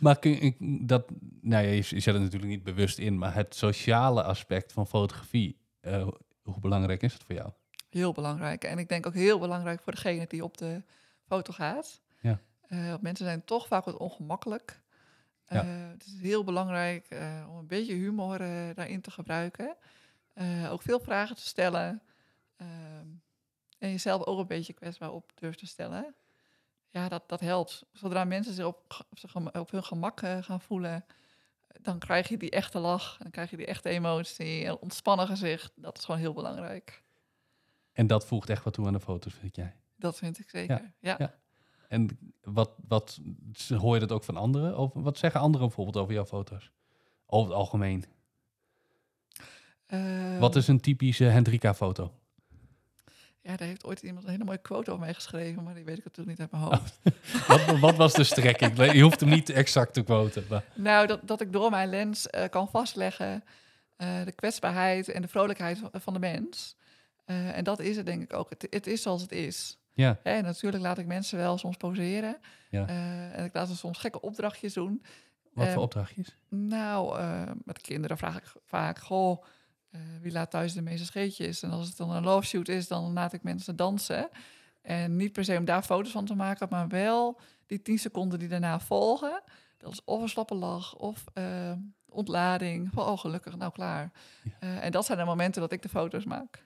maar 0.00 0.18
kun 0.18 0.30
je 0.30 0.54
dat, 0.86 1.10
nou 1.40 1.64
ja, 1.64 1.70
je, 1.70 1.82
zet 1.82 2.04
het 2.04 2.22
natuurlijk 2.22 2.50
niet 2.50 2.62
bewust 2.62 2.98
in, 2.98 3.18
maar 3.18 3.34
het 3.34 3.54
sociale 3.54 4.22
aspect 4.22 4.72
van 4.72 4.86
fotografie, 4.86 5.58
eh, 5.80 6.08
hoe 6.42 6.60
belangrijk 6.60 7.02
is 7.02 7.12
het 7.12 7.22
voor 7.22 7.34
jou? 7.34 7.50
Heel 7.90 8.12
belangrijk. 8.12 8.64
En 8.64 8.78
ik 8.78 8.88
denk 8.88 9.06
ook 9.06 9.14
heel 9.14 9.38
belangrijk 9.38 9.82
voor 9.82 9.92
degene 9.92 10.26
die 10.28 10.44
op 10.44 10.58
de 10.58 10.82
foto 11.26 11.52
gaat. 11.52 12.00
Ja. 12.20 12.40
Eh, 12.60 12.94
mensen 13.00 13.24
zijn 13.24 13.44
toch 13.44 13.66
vaak 13.66 13.84
wat 13.84 13.96
ongemakkelijk. 13.96 14.80
Ja. 15.48 15.62
Eh, 15.62 15.90
het 15.90 16.06
is 16.06 16.20
heel 16.20 16.44
belangrijk 16.44 17.06
eh, 17.08 17.46
om 17.50 17.56
een 17.56 17.66
beetje 17.66 17.94
humor 17.94 18.40
eh, 18.40 18.74
daarin 18.74 19.00
te 19.00 19.10
gebruiken. 19.10 19.76
Ook 20.70 20.82
veel 20.82 21.00
vragen 21.00 21.36
te 21.36 21.46
stellen. 21.46 22.02
Ehm, 22.56 23.06
en 23.78 23.90
jezelf 23.90 24.24
ook 24.24 24.38
een 24.38 24.46
beetje 24.46 24.72
kwetsbaar 24.72 25.12
op 25.12 25.32
durft 25.34 25.58
te 25.58 25.66
stellen. 25.66 26.14
Ja, 26.90 27.08
dat, 27.08 27.28
dat 27.28 27.40
helpt. 27.40 27.84
Zodra 27.92 28.24
mensen 28.24 28.52
zich 28.54 28.64
op, 28.64 29.06
op, 29.10 29.18
zich 29.18 29.30
gem- 29.30 29.48
op 29.48 29.70
hun 29.70 29.84
gemak 29.84 30.20
gaan 30.20 30.60
voelen, 30.60 31.04
dan 31.80 31.98
krijg 31.98 32.28
je 32.28 32.36
die 32.36 32.50
echte 32.50 32.78
lach. 32.78 33.16
Dan 33.16 33.30
krijg 33.30 33.50
je 33.50 33.56
die 33.56 33.66
echte 33.66 33.88
emotie. 33.88 34.64
Een 34.64 34.78
ontspannen 34.78 35.26
gezicht. 35.26 35.72
Dat 35.76 35.98
is 35.98 36.04
gewoon 36.04 36.20
heel 36.20 36.32
belangrijk. 36.32 37.02
En 37.92 38.06
dat 38.06 38.26
voegt 38.26 38.50
echt 38.50 38.64
wat 38.64 38.74
toe 38.74 38.86
aan 38.86 38.92
de 38.92 39.00
foto's, 39.00 39.34
vind 39.34 39.56
jij? 39.56 39.76
Dat 39.96 40.16
vind 40.16 40.38
ik 40.38 40.50
zeker. 40.50 40.94
Ja. 41.00 41.16
ja. 41.18 41.34
En 41.88 42.18
wat, 42.42 42.70
wat 42.88 43.20
hoor 43.68 43.94
je 43.94 44.00
dat 44.00 44.12
ook 44.12 44.24
van 44.24 44.36
anderen? 44.36 44.76
Over, 44.76 45.02
wat 45.02 45.18
zeggen 45.18 45.40
anderen 45.40 45.66
bijvoorbeeld 45.66 45.96
over 45.96 46.14
jouw 46.14 46.24
foto's? 46.24 46.70
Over 47.26 47.48
het 47.48 47.58
algemeen. 47.58 48.04
Ehm, 49.86 50.38
Wat 50.38 50.56
is 50.56 50.68
een 50.68 50.80
typische 50.80 51.24
Hendrika-foto? 51.24 52.12
Ja, 53.40 53.56
daar 53.56 53.68
heeft 53.68 53.84
ooit 53.84 54.02
iemand 54.02 54.24
een 54.24 54.30
hele 54.30 54.44
mooie 54.44 54.58
quote 54.58 54.90
over 54.90 55.04
mij 55.04 55.14
geschreven, 55.14 55.62
maar 55.62 55.74
die 55.74 55.84
weet 55.84 55.98
ik 55.98 56.04
natuurlijk 56.04 56.38
niet 56.38 56.50
uit 56.50 56.60
mijn 56.60 56.62
hoofd. 56.62 57.00
wat, 57.66 57.78
wat 57.78 57.96
was 57.96 58.12
de 58.12 58.24
strekking? 58.24 58.92
Je 58.92 59.02
hoeft 59.02 59.20
hem 59.20 59.28
niet 59.28 59.50
exact 59.50 59.94
te 59.94 60.02
quoten. 60.02 60.44
Maar... 60.48 60.64
Nou, 60.74 61.06
dat, 61.06 61.20
dat 61.22 61.40
ik 61.40 61.52
door 61.52 61.70
mijn 61.70 61.88
lens 61.88 62.26
eh, 62.26 62.48
kan 62.48 62.68
vastleggen 62.68 63.44
eh, 63.96 64.24
de 64.24 64.32
kwetsbaarheid 64.32 65.08
en 65.08 65.22
de 65.22 65.28
vrolijkheid 65.28 65.78
van, 65.78 65.90
van 65.92 66.12
de 66.12 66.18
mens. 66.18 66.76
Eh, 67.24 67.56
en 67.56 67.64
dat 67.64 67.80
is 67.80 67.96
het 67.96 68.06
denk 68.06 68.22
ik 68.22 68.32
ook. 68.32 68.50
Het, 68.50 68.66
het 68.70 68.86
is 68.86 69.02
zoals 69.02 69.22
het 69.22 69.32
is. 69.32 69.78
Ja, 69.98 70.18
Hè, 70.22 70.40
natuurlijk 70.40 70.82
laat 70.82 70.98
ik 70.98 71.06
mensen 71.06 71.38
wel 71.38 71.58
soms 71.58 71.76
poseren. 71.76 72.36
Ja. 72.70 72.86
Eh, 72.86 73.38
en 73.38 73.44
ik 73.44 73.54
laat 73.54 73.68
ze 73.68 73.76
soms 73.76 73.98
gekke 73.98 74.20
opdrachtjes 74.20 74.72
doen. 74.72 75.02
wat 75.52 75.68
voor 75.68 75.82
opdrachtjes? 75.82 76.36
Nou, 76.48 77.18
eh, 77.18 77.42
met 77.64 77.80
kinderen 77.80 78.18
vraag 78.18 78.36
ik 78.36 78.52
vaak, 78.64 78.98
goh, 78.98 79.44
eh, 79.90 80.00
wie 80.20 80.32
laat 80.32 80.50
thuis 80.50 80.72
de 80.72 80.82
meeste 80.82 81.04
scheetjes? 81.04 81.62
En 81.62 81.70
als 81.70 81.86
het 81.86 81.96
dan 81.96 82.10
een 82.10 82.22
love 82.22 82.46
shoot 82.46 82.68
is, 82.68 82.88
dan 82.88 83.12
laat 83.12 83.32
ik 83.32 83.42
mensen 83.42 83.76
dansen. 83.76 84.28
En 84.82 85.16
niet 85.16 85.32
per 85.32 85.44
se 85.44 85.56
om 85.56 85.64
daar 85.64 85.82
foto's 85.82 86.12
van 86.12 86.24
te 86.24 86.34
maken, 86.34 86.66
maar 86.70 86.88
wel 86.88 87.40
die 87.66 87.82
tien 87.82 87.98
seconden 87.98 88.38
die 88.38 88.48
daarna 88.48 88.80
volgen. 88.80 89.42
Dat 89.78 89.92
is 89.92 90.04
of 90.04 90.22
een 90.22 90.28
slappe 90.28 90.54
lach 90.54 90.94
of 90.94 91.24
ontlading. 92.08 92.90
Van, 92.92 93.06
oh, 93.06 93.18
gelukkig, 93.18 93.56
nou 93.56 93.72
klaar. 93.72 94.12
Ja. 94.60 94.80
En 94.80 94.92
dat 94.92 95.06
zijn 95.06 95.18
de 95.18 95.24
momenten 95.24 95.60
dat 95.60 95.72
ik 95.72 95.82
de 95.82 95.88
foto's 95.88 96.24
maak. 96.24 96.64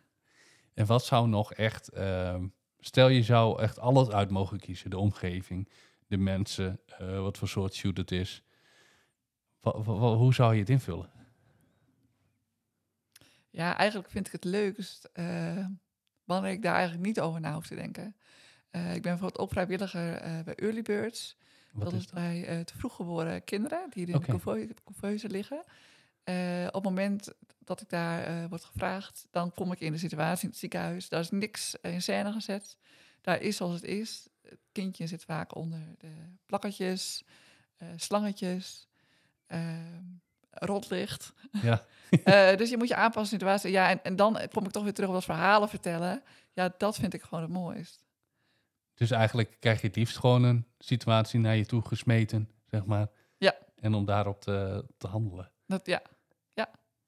En 0.74 0.86
wat 0.86 1.04
zou 1.04 1.28
nog 1.28 1.52
echt... 1.52 1.88
ehm, 1.88 2.44
stel 2.84 3.08
je 3.08 3.22
zou 3.22 3.62
echt 3.62 3.78
alles 3.78 4.08
uit 4.08 4.30
mogen 4.30 4.58
kiezen. 4.60 4.90
De 4.90 4.98
omgeving, 4.98 5.68
de 6.06 6.16
mensen, 6.16 6.80
eh, 6.98 7.20
wat 7.20 7.38
voor 7.38 7.48
soort 7.48 7.74
shoot 7.74 7.96
het 7.96 8.10
is. 8.10 8.42
Wa- 9.60 9.82
wa- 9.82 9.94
wa- 9.94 10.14
hoe 10.14 10.34
zou 10.34 10.52
je 10.54 10.60
het 10.60 10.68
invullen? 10.70 11.10
Ja, 13.50 13.76
eigenlijk 13.76 14.10
vind 14.10 14.26
ik 14.26 14.32
het 14.32 14.44
leukst 14.44 15.08
eh, 15.12 15.66
wanneer 16.24 16.50
ik 16.50 16.62
daar 16.62 16.74
eigenlijk 16.74 17.06
niet 17.06 17.20
over 17.20 17.40
na 17.40 17.54
hoef 17.54 17.66
te 17.66 17.74
denken. 17.74 18.16
Eh, 18.70 18.84
ik 18.94 19.02
ben 19.02 19.10
bijvoorbeeld 19.10 19.38
ook 19.38 19.50
vrijwilliger 19.50 20.14
eh, 20.14 20.40
bij 20.40 20.54
Early 20.54 20.82
Birds. 20.82 21.36
Wat 21.72 21.84
dat 21.90 22.00
is 22.00 22.06
bij 22.06 22.64
te 22.64 22.76
vroeg 22.78 22.94
geboren 22.96 23.44
kinderen 23.44 23.90
die 23.90 24.06
in 24.06 24.12
de 24.20 24.40
couveuse- 24.84 25.28
liggen. 25.28 25.58
Op 26.66 26.74
het 26.74 26.82
moment 26.84 27.32
dat 27.72 27.80
ik 27.80 27.88
daar 27.88 28.24
eh, 28.24 28.48
word 28.48 28.64
gevraagd, 28.64 29.26
dan 29.30 29.52
kom 29.52 29.72
ik 29.72 29.80
in 29.80 29.92
de 29.92 29.98
situatie 29.98 30.44
in 30.44 30.50
het 30.50 30.58
ziekenhuis. 30.58 31.08
Daar 31.08 31.20
is 31.20 31.30
niks 31.30 31.74
in 31.82 32.02
scène 32.02 32.32
gezet. 32.32 32.76
Daar 33.20 33.40
is 33.40 33.56
zoals 33.56 33.74
het 33.74 33.84
is. 33.84 34.28
Het 34.42 34.58
kindje 34.72 35.06
zit 35.06 35.24
vaak 35.24 35.54
onder 35.54 35.80
de 35.98 36.12
plakketjes, 36.46 37.24
eh, 37.76 37.88
slangetjes, 37.96 38.88
eh, 39.46 39.60
rotlicht. 40.50 41.32
Ja. 41.62 41.84
Dus 42.56 42.70
je 42.70 42.76
moet 42.76 42.88
je 42.88 42.94
aanpassen 42.94 43.32
aan 43.32 43.38
de 43.38 43.58
situatie. 43.58 43.70
Ja, 43.70 43.90
en, 43.90 44.02
en 44.02 44.16
dan 44.16 44.38
kom 44.50 44.64
ik 44.64 44.70
toch 44.70 44.82
weer 44.82 44.92
terug 44.92 45.08
op 45.08 45.14
dat 45.14 45.24
verhalen 45.24 45.68
vertellen. 45.68 46.22
Ja, 46.52 46.74
dat 46.78 46.96
vind 46.96 47.14
ik 47.14 47.22
gewoon 47.22 47.42
het 47.42 47.52
mooist. 47.52 48.04
Dus 48.94 49.10
eigenlijk 49.10 49.56
krijg 49.60 49.80
je 49.80 49.86
het 49.86 49.96
liefst 49.96 50.18
gewoon 50.18 50.42
een 50.42 50.66
situatie 50.78 51.40
naar 51.40 51.56
je 51.56 51.66
toe 51.66 51.82
gesmeten, 51.82 52.50
zeg 52.64 52.84
maar. 52.84 53.06
Ja. 53.38 53.54
En 53.76 53.94
om 53.94 54.04
daarop 54.04 54.40
te, 54.40 54.84
te 54.98 55.06
handelen. 55.06 55.50
Dat, 55.66 55.86
ja, 55.86 56.02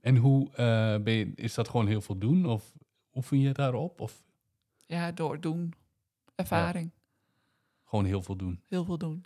En 0.04 0.16
hoe 0.16 0.48
eh, 0.50 0.96
ben 1.02 1.12
je, 1.14 1.32
is 1.34 1.54
dat 1.54 1.68
gewoon 1.68 1.86
heel 1.86 2.00
veel 2.00 2.18
doen? 2.18 2.46
Of 2.46 2.72
oefen 3.14 3.40
je 3.40 3.52
daarop? 3.52 4.00
Of 4.00 4.22
ja, 4.86 5.12
door 5.12 5.40
doen. 5.40 5.74
Ervaring. 6.34 6.90
gewoon 7.84 8.04
heel 8.04 8.22
veel 8.22 8.36
doen? 8.36 8.60
Heel 8.68 8.84
veel 8.84 8.98
doen. 8.98 9.24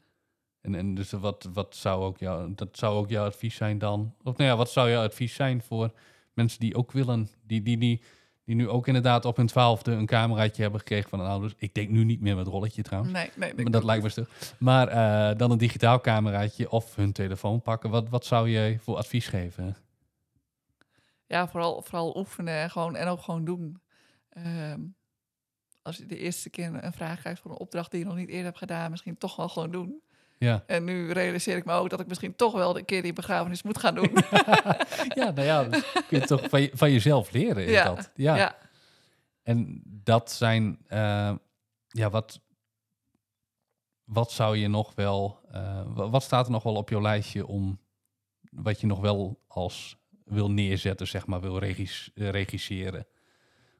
En, 0.61 0.75
en 0.75 0.95
dus 0.95 1.11
wat, 1.11 1.49
wat 1.53 1.77
zou 1.77 2.03
ook 2.03 2.19
jouw, 2.19 2.55
dat 2.55 2.69
zou 2.73 2.97
ook 2.97 3.09
jouw 3.09 3.27
advies 3.27 3.55
zijn 3.55 3.79
dan? 3.79 4.14
Of 4.23 4.37
nou 4.37 4.51
ja, 4.51 4.57
wat 4.57 4.71
zou 4.71 4.91
jouw 4.91 5.05
advies 5.05 5.35
zijn 5.35 5.62
voor 5.62 5.93
mensen 6.33 6.61
die 6.61 6.75
ook 6.75 6.93
willen, 6.93 7.29
die, 7.47 7.62
die, 7.62 7.79
die, 7.79 8.03
die 8.45 8.55
nu 8.55 8.69
ook 8.69 8.87
inderdaad 8.87 9.25
op 9.25 9.37
hun 9.37 9.47
twaalfde 9.47 9.93
een 9.93 10.07
cameraatje 10.07 10.62
hebben 10.62 10.81
gekregen 10.81 11.09
van 11.11 11.21
hun 11.21 11.29
ouders? 11.29 11.55
Ik 11.57 11.75
denk 11.75 11.88
nu 11.88 12.05
niet 12.05 12.21
meer 12.21 12.37
met 12.37 12.47
rolletje 12.47 12.83
trouwens. 12.83 13.12
Nee, 13.12 13.31
nee. 13.37 13.55
Maar 13.55 13.71
dat 13.71 13.85
lijkt 13.85 14.03
me 14.03 14.09
stuk. 14.09 14.29
Maar 14.59 14.88
eh, 14.88 15.38
dan 15.38 15.51
een 15.51 15.59
digitaal 15.59 16.01
cameraatje 16.01 16.71
of 16.71 16.95
hun 16.95 17.12
telefoon 17.12 17.62
pakken. 17.62 17.91
Wat, 17.91 18.09
wat 18.09 18.25
zou 18.25 18.49
je 18.49 18.79
voor 18.81 18.97
advies 18.97 19.27
geven? 19.27 19.77
Ja, 21.29 21.49
vooral, 21.49 21.83
vooral 21.83 22.17
oefenen 22.17 22.55
en, 22.55 22.71
gewoon, 22.71 22.97
en 22.97 23.07
ook 23.09 23.21
gewoon 23.23 23.45
doen. 23.45 23.83
Ehm, 24.29 24.81
als 25.83 25.97
je 25.97 26.07
de 26.07 26.17
eerste 26.19 26.51
keer 26.51 26.85
een- 26.85 26.93
vraag 26.93 27.21
krijgt 27.21 27.41
voor 27.41 27.51
een 27.51 27.59
opdracht 27.59 27.91
die 27.91 28.01
je 28.01 28.07
nog 28.07 28.14
niet 28.17 28.29
eerder 28.29 28.45
hebt 28.45 28.59
gedaan, 28.59 28.91
misschien 28.91 29.19
toch 29.19 29.37
wel 29.37 29.49
gewoon 29.49 29.71
doen. 29.71 30.03
Ja, 30.38 30.62
En 30.67 30.85
nu 30.85 31.12
realiseer 31.12 31.57
ik 31.57 31.64
me 31.64 31.73
ook 31.73 31.91
dat 31.91 32.01
ik 32.01 32.07
misschien 32.07 32.37
toch 32.37 32.53
wel 32.53 32.73
de 32.73 32.83
keer 32.85 33.03
die 33.03 33.12
begrafenis 33.12 33.62
moet 33.62 33.79
gaan 33.79 33.95
doen. 33.95 34.11
ja 35.21 35.31
nou 35.31 35.43
ja, 35.43 35.64
dat 35.69 35.93
kun 36.09 36.21
je 36.21 36.27
toch 36.27 36.49
van, 36.49 36.61
je- 36.62 36.71
van 36.75 36.93
jezelf 36.93 37.31
leren. 37.31 37.64
Is 37.64 37.71
Ja, 37.71 37.85
dat. 37.95 38.11
Ja. 38.14 38.37
ja. 38.37 38.57
En 39.43 39.83
dat 39.85 40.31
zijn, 40.33 40.79
eh, 40.87 41.35
ja, 41.88 42.11
wat, 42.11 42.41
wat 44.05 44.31
zou 44.33 44.57
je 44.57 44.69
nog 44.69 44.95
wel, 44.95 45.41
eh, 45.51 45.83
wa- 45.87 46.09
wat 46.09 46.23
staat 46.23 46.47
er 46.47 46.53
nog 46.53 46.62
wel 46.62 46.75
op 46.75 46.88
jouw 46.88 47.01
lijstje 47.01 47.47
om, 47.47 47.81
wat 48.51 48.81
je 48.81 48.87
nog 48.87 49.01
wel 49.01 49.43
als 49.47 49.97
wil 50.29 50.51
neerzetten, 50.51 51.07
zeg 51.07 51.27
maar, 51.27 51.41
wil 51.41 51.59
regis, 51.59 52.11
eh, 52.14 52.31
regisseren? 52.31 53.07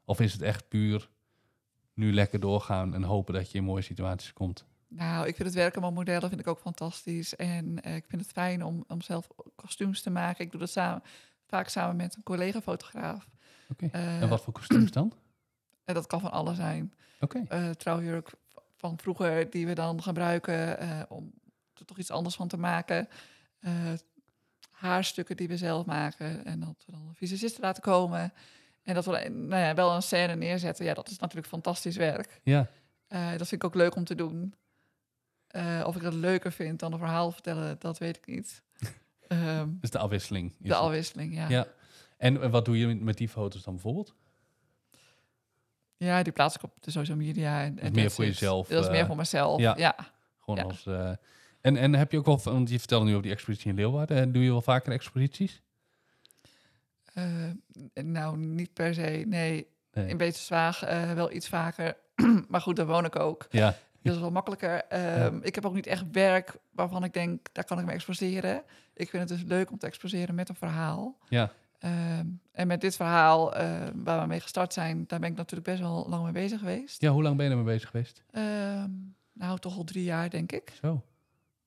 Of 0.05 0.19
is 0.19 0.33
het 0.33 0.41
echt 0.41 0.67
puur 0.67 1.09
nu 1.93 2.13
lekker 2.13 2.39
doorgaan 2.39 2.93
en 2.93 3.03
hopen 3.03 3.33
dat 3.33 3.51
je 3.51 3.57
in 3.57 3.63
mooie 3.63 3.81
situaties 3.81 4.33
komt? 4.33 4.65
Nou, 4.87 5.27
ik 5.27 5.35
vind 5.35 5.47
het 5.47 5.57
werken 5.57 5.81
met 5.81 5.93
modellen 5.93 6.29
vind 6.29 6.41
ik 6.41 6.47
ook 6.47 6.59
fantastisch. 6.59 7.35
En 7.35 7.81
eh, 7.81 7.95
ik 7.95 8.05
vind 8.07 8.21
het 8.21 8.31
fijn 8.31 8.63
om, 8.63 8.83
om 8.87 9.01
zelf 9.01 9.27
kostuums 9.55 10.01
te 10.01 10.09
maken. 10.09 10.45
Ik 10.45 10.51
doe 10.51 10.59
dat 10.59 10.69
samen, 10.69 11.03
vaak 11.47 11.67
samen 11.67 11.95
met 11.95 12.15
een 12.15 12.23
collega-fotograaf. 12.23 13.29
Oké. 13.69 13.89
Eh, 13.91 14.21
en 14.21 14.29
wat 14.29 14.41
voor 14.41 14.53
kostuums 14.53 14.91
dan? 14.91 15.13
En 15.85 15.95
dat 15.95 16.07
kan 16.07 16.19
van 16.19 16.31
alles 16.31 16.55
zijn. 16.55 16.93
Oké. 17.19 17.45
eh 17.47 17.69
trouwjurk 17.69 18.31
van 18.75 18.97
vroeger 18.97 19.49
die 19.49 19.67
we 19.67 19.73
dan 19.73 20.03
gebruiken 20.03 20.79
eh, 20.79 21.01
om 21.07 21.33
er 21.73 21.85
toch 21.85 21.97
iets 21.97 22.11
anders 22.11 22.35
van 22.35 22.47
te 22.47 22.57
maken. 22.57 23.07
Haarstukken 24.79 25.37
die 25.37 25.47
we 25.47 25.57
zelf 25.57 25.85
maken 25.85 26.45
en 26.45 26.59
dat 26.59 26.83
we 26.85 26.91
dan 26.91 27.01
een 27.07 27.15
visagist 27.15 27.59
laten 27.59 27.83
komen. 27.83 28.33
En 28.83 28.93
dat 28.93 29.05
we 29.05 29.11
nou 29.29 29.61
ja, 29.63 29.73
wel 29.73 29.95
een 29.95 30.01
scène 30.01 30.35
neerzetten. 30.35 30.85
Ja, 30.85 30.93
dat 30.93 31.09
is 31.09 31.17
natuurlijk 31.19 31.47
fantastisch 31.47 31.95
werk. 31.97 32.39
Ja, 32.43 32.67
Eh, 33.07 33.29
dat 33.29 33.47
vind 33.47 33.51
ik 33.51 33.63
ook 33.63 33.75
leuk 33.75 33.95
om 33.95 34.03
te 34.03 34.15
doen. 34.15 34.53
Eh, 35.47 35.83
of 35.85 35.95
ik 35.95 36.01
dat 36.01 36.13
leuker 36.13 36.51
vind 36.51 36.79
dan 36.79 36.93
een 36.93 36.99
verhaal 36.99 37.31
vertellen, 37.31 37.75
dat 37.79 37.97
weet 37.97 38.17
ik 38.17 38.25
niet. 38.25 38.61
Ehm, 39.27 39.67
dus 39.79 39.89
de 39.89 39.97
afwisseling. 39.97 40.49
is 40.51 40.55
de 40.59 40.67
het. 40.73 40.77
afwisseling, 40.83 41.35
ja. 41.35 41.49
Ja. 41.49 41.67
En 42.17 42.41
eh, 42.41 42.49
wat 42.49 42.65
doe 42.65 42.77
je 42.77 42.87
met- 42.95 43.17
die 43.17 43.29
foto's 43.29 43.63
dan 43.63 43.73
bijvoorbeeld? 43.73 44.15
Ja, 45.97 46.23
die 46.23 46.33
plaats 46.33 46.55
ik 46.55 46.63
op 46.63 46.81
de 46.81 46.91
social 46.91 47.17
media. 47.17 47.61
En, 47.63 47.79
en 47.79 47.93
meer 47.93 48.11
voor 48.11 48.25
jezelf, 48.25 48.67
Dat 48.67 48.83
is 48.83 48.89
meer 48.89 49.05
voor 49.05 49.15
mezelf, 49.15 49.59
ja. 49.59 49.73
ja. 49.77 49.95
Gewoon 50.39 50.59
Ja. 50.59 50.63
als. 50.65 50.85
En, 51.61 51.77
en 51.77 51.93
heb 51.95 52.11
je 52.11 52.17
ook 52.17 52.25
wel, 52.25 52.39
want 52.43 52.69
je 52.69 52.79
vertelde 52.79 53.05
nu 53.05 53.11
over 53.11 53.23
die 53.23 53.31
expositie 53.31 53.69
in 53.69 53.75
Leeuwarden. 53.75 54.17
En 54.17 54.31
doe 54.31 54.43
je 54.43 54.49
wel 54.49 54.61
vaker 54.61 54.91
exposities? 54.91 55.61
Eh, 57.13 57.23
nou, 58.03 58.37
niet 58.37 58.73
per 58.73 58.93
se. 58.93 59.23
Nee, 59.27 59.67
Nee. 59.93 60.07
in 60.07 60.17
Beterswaag 60.17 60.83
eh 60.83 61.13
wel 61.13 61.31
iets 61.31 61.47
vaker. 61.47 61.97
maar 62.49 62.61
goed, 62.61 62.75
daar 62.75 62.85
woon 62.85 63.05
ik 63.05 63.15
ook. 63.15 63.47
Ja, 63.49 63.75
Dat 64.01 64.13
is 64.13 64.19
wel 64.19 64.31
makkelijker. 64.31 64.83
Ehm, 64.85 65.39
Ik 65.41 65.55
heb 65.55 65.65
ook 65.65 65.73
niet 65.73 65.87
echt 65.87 66.03
werk 66.11 66.55
waarvan 66.71 67.03
ik 67.03 67.13
denk, 67.13 67.47
daar 67.51 67.63
kan 67.65 67.79
ik 67.79 67.85
me 67.85 67.91
exposeren. 67.91 68.63
Ik 68.93 69.09
vind 69.09 69.29
het 69.29 69.39
dus 69.39 69.47
leuk 69.49 69.71
om 69.71 69.77
te 69.77 69.85
exposeren 69.85 70.35
met 70.35 70.49
een 70.49 70.55
verhaal. 70.55 71.17
Ja, 71.29 71.51
Ehm, 71.79 72.25
en 72.51 72.67
met 72.67 72.81
dit 72.81 72.95
verhaal 72.95 73.55
ehm, 73.55 73.91
waar 74.03 74.21
we 74.21 74.27
mee 74.27 74.39
gestart 74.39 74.73
zijn, 74.73 75.03
daar 75.07 75.19
ben 75.19 75.29
ik 75.31 75.35
natuurlijk 75.37 75.69
best 75.69 75.79
wel 75.81 76.05
lang 76.09 76.23
mee 76.23 76.31
bezig 76.31 76.59
geweest. 76.59 77.01
ja 77.01 77.11
hoe 77.11 77.23
lang 77.23 77.35
ben 77.37 77.45
je 77.45 77.51
ermee 77.51 77.65
bezig 77.65 77.89
geweest? 77.89 78.23
Ehm, 78.31 78.89
nou, 79.33 79.59
toch 79.59 79.77
al 79.77 79.83
drie 79.83 80.03
jaar, 80.03 80.29
denk 80.29 80.51
ik. 80.51 80.73
Zo. 80.81 81.03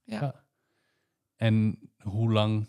Ja. 0.05 0.21
Ja. 0.21 0.45
En 1.37 1.79
hoe 2.03 2.33
lang 2.33 2.67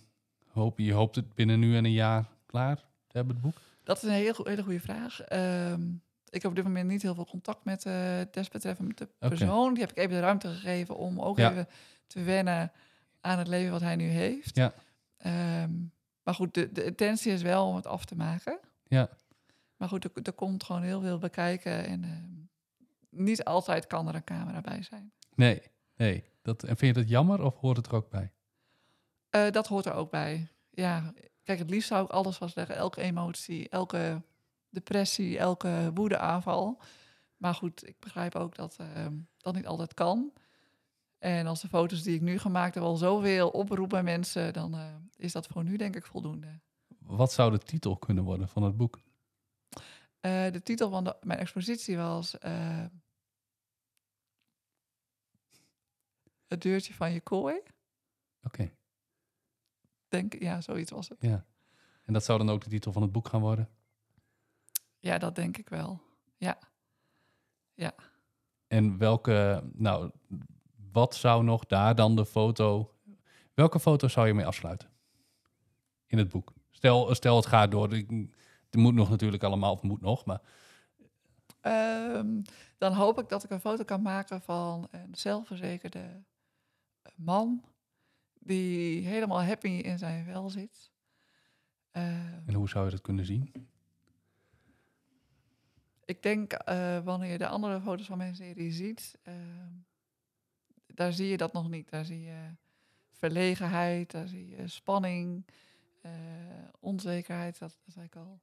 hoop 0.48 0.78
je? 0.78 0.86
Je 0.86 0.94
hoopt 0.94 1.16
het 1.16 1.34
binnen 1.34 1.60
nu 1.60 1.76
en 1.78 1.86
een 1.86 1.92
jaar 1.92 2.26
klaar 2.46 2.76
te 3.08 3.18
hebben, 3.18 3.36
het 3.36 3.44
boek? 3.44 3.56
Dat 3.84 3.98
is 3.98 4.04
een 4.04 4.10
heel, 4.10 4.36
hele 4.44 4.64
goede 4.64 4.80
vraag. 4.80 5.22
Ehm, 5.22 5.82
ik 6.30 6.42
heb 6.42 6.46
op 6.52 6.56
dit 6.56 6.64
moment 6.64 6.90
niet 6.90 7.02
heel 7.02 7.16
veel 7.16 7.26
contact 7.26 7.66
met 7.66 7.86
uh, 7.86 8.20
desbetreffende 8.32 8.94
persoon. 9.20 9.74
Die 9.74 9.82
heb 9.84 9.92
ik 9.92 9.98
even 9.98 10.12
de 10.12 10.20
ruimte 10.20 10.48
gegeven 10.48 10.98
om 10.98 11.20
ook 11.22 11.38
Ja. 11.38 11.52
even 11.52 11.68
te 12.08 12.24
wennen 12.24 12.72
aan 13.22 13.38
het 13.38 13.48
leven 13.48 13.72
wat 13.72 13.82
hij 13.82 13.96
nu 13.96 14.04
heeft. 14.08 14.56
Ja. 14.56 14.74
Ehm, 15.18 15.72
maar 16.24 16.34
goed, 16.34 16.54
de, 16.54 16.72
de 16.72 16.84
intentie 16.84 17.32
is 17.32 17.42
wel 17.42 17.68
om 17.68 17.76
het 17.76 17.88
af 17.88 18.06
te 18.06 18.16
maken. 18.16 18.60
Ja. 18.88 19.10
Maar 19.78 19.88
goed, 19.88 20.04
er, 20.04 20.12
er 20.24 20.34
komt 20.34 20.64
gewoon 20.64 20.82
heel 20.82 21.02
veel 21.02 21.18
bekijken. 21.18 21.86
En 21.86 22.04
ehm, 22.04 22.42
niet 23.24 23.44
altijd 23.44 23.88
kan 23.88 24.08
er 24.08 24.16
een 24.16 24.24
camera 24.24 24.62
bij 24.62 24.82
zijn. 24.82 25.12
Nee, 25.36 25.62
nee. 25.96 26.24
Dat, 26.44 26.64
en 26.64 26.78
vind 26.78 26.96
je 26.96 27.02
dat 27.02 27.10
jammer 27.10 27.44
of 27.44 27.60
hoort 27.60 27.78
het 27.78 27.88
er 27.88 27.96
ook 27.96 28.10
bij? 28.10 28.32
Eh, 29.30 29.52
dat 29.52 29.68
hoort 29.68 29.86
er 29.86 29.94
ook 29.94 30.12
bij. 30.12 30.48
Ja, 30.70 31.14
kijk, 31.44 31.60
het 31.60 31.70
liefst 31.70 31.88
zou 31.88 32.06
ik 32.06 32.12
alles 32.12 32.38
vastleggen. 32.38 32.76
Elke 32.76 33.02
emotie, 33.02 33.70
elke 33.70 34.22
depressie, 34.70 35.38
elke 35.38 35.92
woedeaanval. 35.94 36.82
Maar 37.38 37.56
goed, 37.56 37.88
ik 37.88 38.00
begrijp 38.00 38.36
ook 38.36 38.56
dat 38.56 38.76
ehm, 38.78 39.14
dat 39.38 39.56
niet 39.56 39.68
altijd 39.68 39.94
kan. 39.94 40.34
En 41.20 41.48
als 41.48 41.62
de 41.62 41.68
foto's 41.68 42.04
die 42.04 42.16
ik 42.16 42.22
nu 42.22 42.40
gemaakt 42.40 42.76
heb 42.76 42.84
al 42.84 42.96
zoveel 42.96 43.50
oproepen 43.50 44.04
bij 44.04 44.04
mensen, 44.04 44.54
dan 44.54 44.74
eh, 44.74 44.96
is 45.16 45.32
dat 45.32 45.48
voor 45.48 45.64
nu 45.64 45.78
denk 45.78 45.96
ik 45.96 46.06
voldoende. 46.06 46.60
Wat 47.00 47.34
zou 47.34 47.52
de 47.52 47.60
titel 47.60 47.98
kunnen 47.98 48.24
worden 48.24 48.50
van 48.50 48.64
het 48.64 48.78
boek? 48.78 49.00
Eh, 50.20 50.52
de 50.52 50.62
titel 50.64 50.90
van 50.90 51.04
de, 51.04 51.16
mijn 51.22 51.40
expositie 51.40 51.98
was 51.98 52.38
Het 56.54 56.62
deurtje 56.62 56.94
van 56.94 57.12
je 57.12 57.22
kooi. 57.22 57.62
Oké, 58.44 58.72
Denk, 60.08 60.42
ja, 60.42 60.62
zoiets 60.62 60.92
was 60.92 61.10
het. 61.10 61.18
ja. 61.22 61.46
En 62.02 62.14
dat 62.14 62.24
zou 62.24 62.38
dan 62.38 62.50
ook 62.50 62.64
de 62.64 62.70
titel 62.70 62.92
van 62.92 63.02
het 63.02 63.12
boek 63.12 63.28
gaan 63.28 63.42
worden? 63.42 63.70
Ja, 65.00 65.18
dat 65.18 65.36
denk 65.36 65.58
ik 65.58 65.70
wel. 65.70 66.02
En 68.68 68.98
welke, 68.98 69.64
nou, 69.74 70.12
wat 70.92 71.16
zou 71.16 71.44
nog 71.44 71.66
daar 71.66 71.96
dan 71.96 72.16
de 72.16 72.26
foto, 72.26 72.96
welke 73.54 73.80
foto 73.80 74.08
zou 74.08 74.28
je 74.28 74.34
mee 74.34 74.46
afsluiten 74.46 74.90
in 76.06 76.18
het 76.18 76.30
boek? 76.30 76.54
Stel, 76.70 77.16
stel 77.16 77.36
het 77.36 77.46
gaat 77.46 77.72
door, 77.72 77.90
het 77.92 78.76
moet 78.76 78.94
nog 78.94 79.10
natuurlijk 79.10 79.44
allemaal, 79.44 79.72
of 79.72 79.82
moet 79.82 80.02
nog, 80.02 80.26
maar 80.26 80.42
Ehm, 81.64 82.42
dan 82.78 82.94
hoop 82.94 83.20
ik 83.20 83.30
dat 83.30 83.44
ik 83.44 83.50
een 83.50 83.60
foto 83.60 83.84
kan 83.84 84.02
maken 84.02 84.42
van 84.42 84.88
een 84.92 85.16
zelfverzekerde 85.16 86.24
man 87.16 87.64
die 88.40 89.08
helemaal 89.08 89.44
happy 89.44 89.68
in 89.68 89.98
zijn 89.98 90.26
vel 90.26 90.50
zit. 90.50 90.92
Ehm, 91.92 92.40
en 92.46 92.54
hoe 92.54 92.70
zou 92.70 92.86
je 92.86 92.92
dat 92.92 93.02
kunnen 93.02 93.26
zien? 93.26 93.72
ik 96.06 96.24
denk 96.24 96.54
eh, 96.54 97.00
wanneer 97.04 97.32
je 97.32 97.38
de 97.38 97.48
andere 97.48 97.82
foto's 97.82 98.06
van 98.06 98.18
mijn 98.18 98.36
serie 98.36 98.72
ziet, 98.72 99.18
ehm, 99.24 99.72
daar 100.88 101.14
zie 101.14 101.28
je 101.28 101.38
dat 101.38 101.54
nog 101.54 101.70
niet. 101.70 101.90
Daar 101.90 102.06
zie 102.06 102.22
je 102.22 102.56
verlegenheid, 103.12 104.12
daar 104.12 104.28
zie 104.28 104.48
je 104.48 104.68
spanning, 104.68 105.46
eh, 106.02 106.12
onzekerheid, 106.80 107.60
dat, 107.60 107.78
dat 107.86 107.94
zei 107.94 108.06
ik 108.06 108.16
al. 108.16 108.42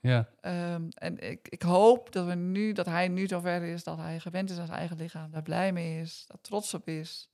Ja, 0.00 0.28
Ehm, 0.40 0.88
en 0.94 1.18
ik, 1.30 1.48
ik 1.48 1.62
hoop 1.62 2.12
dat, 2.12 2.26
we 2.26 2.34
nu, 2.34 2.72
dat 2.72 2.86
hij 2.86 3.08
nu 3.08 3.26
zover 3.26 3.62
is 3.62 3.84
dat 3.84 3.98
hij 3.98 4.20
gewend 4.20 4.50
is 4.50 4.58
aan 4.58 4.66
zijn 4.66 4.78
eigen 4.78 4.96
lichaam, 4.96 5.30
daar 5.30 5.42
blij 5.42 5.72
mee 5.72 6.00
is, 6.00 6.24
daar 6.26 6.40
trots 6.40 6.74
op 6.74 6.88
is. 6.88 7.29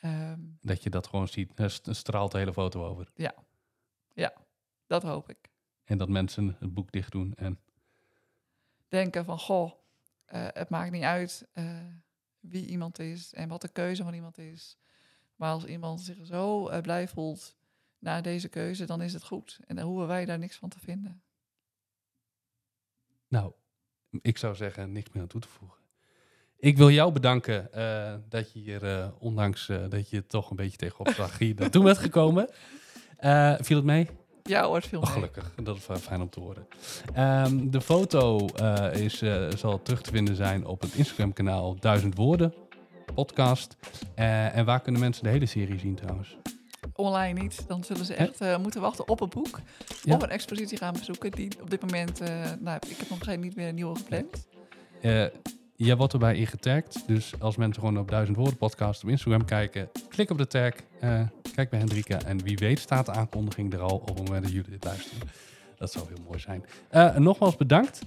Ehm, 0.00 0.40
dat 0.60 0.82
je 0.82 0.90
dat 0.90 1.06
gewoon 1.06 1.28
ziet, 1.28 1.58
er 1.58 1.70
st- 1.70 1.88
straalt 1.96 2.32
de 2.32 2.38
hele 2.38 2.52
foto 2.52 2.86
over. 2.86 3.10
dat 4.86 5.02
hoop 5.02 5.28
ik. 5.30 5.50
En 5.84 5.98
dat 5.98 6.08
mensen 6.08 6.56
het 6.58 6.74
boek 6.74 6.92
dicht 6.92 7.12
doen 7.12 7.34
en 7.34 7.58
Denken 8.88 9.24
van, 9.24 9.38
goh, 9.38 9.72
eh, 10.24 10.46
het 10.52 10.68
maakt 10.68 10.90
niet 10.90 11.02
uit 11.02 11.48
eh, 11.52 11.80
wie 12.40 12.66
iemand 12.66 12.98
is 12.98 13.32
en 13.32 13.48
wat 13.48 13.60
de 13.60 13.68
keuze 13.68 14.02
van 14.02 14.14
iemand 14.14 14.38
is. 14.38 14.78
Maar 15.36 15.50
als 15.52 15.64
iemand 15.64 16.00
zich 16.00 16.26
zo 16.26 16.68
eh, 16.68 16.80
blij 16.80 17.08
voelt 17.08 17.56
na 17.98 18.20
deze 18.20 18.48
keuze, 18.48 18.84
dan 18.84 19.02
is 19.02 19.12
het 19.12 19.24
goed. 19.24 19.60
En 19.66 19.76
dan 19.76 19.84
hoeven 19.86 20.06
wij 20.06 20.24
daar 20.24 20.38
niks 20.38 20.56
van 20.56 20.68
te 20.68 20.78
vinden. 20.78 21.22
Nou, 23.28 23.52
ik 24.10 24.38
zou 24.38 24.54
zeggen, 24.54 24.92
niks 24.92 25.10
meer 25.10 25.22
aan 25.22 25.28
toe 25.28 25.40
te 25.40 25.48
voegen. 25.48 25.79
Ik 26.60 26.76
wil 26.76 26.90
jou 26.90 27.12
bedanken 27.12 27.72
eh, 27.72 28.12
dat 28.28 28.52
je 28.52 28.58
hier, 28.58 28.84
eh, 28.84 29.06
ondanks 29.18 29.68
eh, 29.68 29.78
dat 29.88 30.10
je 30.10 30.26
toch 30.26 30.50
een 30.50 30.56
beetje 30.56 30.76
tegenop 30.76 31.08
zag, 31.16 31.38
hier 31.38 31.54
naartoe 31.54 31.84
bent 31.84 31.98
gekomen. 31.98 32.48
Viel 33.60 33.76
het 33.76 33.84
mee? 33.84 34.08
Ja 34.42 34.64
hoor, 34.64 34.82
veel 34.82 35.00
Oh, 35.00 35.06
gelukkig, 35.06 35.52
dat 35.62 35.76
is 35.76 35.86
fijn 36.00 36.20
om 36.20 36.30
te 36.30 36.40
horen. 36.40 36.66
Ehm, 37.14 37.70
de 37.70 37.80
foto 37.80 38.46
is, 38.92 39.22
zal 39.56 39.82
terug 39.82 40.00
te 40.00 40.10
vinden 40.10 40.36
zijn 40.36 40.66
op 40.66 40.80
het 40.80 40.94
Instagram-kanaal 40.94 41.76
Duizend 41.76 42.16
Woorden 42.16 42.54
podcast. 43.14 43.76
En 44.14 44.64
waar 44.64 44.80
kunnen 44.80 45.00
mensen 45.00 45.24
de 45.24 45.30
hele 45.30 45.46
serie 45.46 45.78
zien 45.78 45.94
trouwens? 45.94 46.36
Online 46.94 47.40
niet. 47.40 47.64
Dan 47.68 47.84
zullen 47.84 48.04
ze 48.04 48.14
echt 48.14 48.58
moeten 48.58 48.80
wachten 48.80 49.08
op 49.08 49.20
een 49.20 49.28
boek. 49.28 49.60
Ja. 50.02 50.14
Of 50.14 50.22
een 50.22 50.30
expositie 50.30 50.78
gaan 50.78 50.92
bezoeken. 50.92 51.30
Die 51.30 51.50
op 51.60 51.70
dit 51.70 51.80
moment, 51.80 52.20
nou, 52.60 52.78
ik 52.88 52.96
heb 52.96 53.08
nog 53.08 53.24
geen 53.24 53.40
niet 53.40 53.56
meer 53.56 53.68
een 53.68 53.74
nieuwe 53.74 53.96
gepland. 53.96 54.48
Jij 55.86 55.96
wordt 55.96 56.12
erbij 56.12 56.34
ingetagd. 56.34 57.02
Dus 57.06 57.32
als 57.38 57.56
mensen 57.56 57.82
gewoon 57.82 57.98
op 57.98 58.10
Duizend 58.10 58.36
Woorden 58.36 58.56
podcast 58.56 59.02
op 59.02 59.08
Instagram 59.08 59.44
kijken, 59.44 59.90
klik 60.08 60.30
op 60.30 60.38
de 60.38 60.46
tag, 60.46 60.72
eh, 61.00 61.20
kijk 61.54 61.70
bij 61.70 61.78
Hendrika. 61.78 62.22
En 62.22 62.42
wie 62.42 62.56
weet 62.56 62.78
staat 62.78 63.06
de 63.06 63.12
aankondiging 63.12 63.72
er 63.72 63.80
al 63.80 63.96
op 63.96 64.08
het 64.08 64.24
moment 64.24 64.42
dat 64.42 64.52
jullie 64.52 64.70
dit 64.70 64.84
luisteren. 64.84 65.28
Dat 65.76 65.92
zou 65.92 66.06
heel 66.08 66.24
mooi 66.26 66.38
zijn. 66.38 66.64
Eh, 66.88 67.16
nogmaals 67.16 67.56
bedankt. 67.56 68.02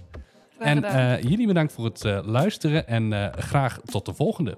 En 0.59 0.83
eh, 0.83 1.21
jullie 1.21 1.47
bedankt 1.47 1.73
voor 1.73 1.85
het 1.85 2.03
luisteren. 2.25 2.87
En 2.87 3.33
graag 3.37 3.79
tot 3.85 4.05
de 4.05 4.13
volgende. 4.13 4.57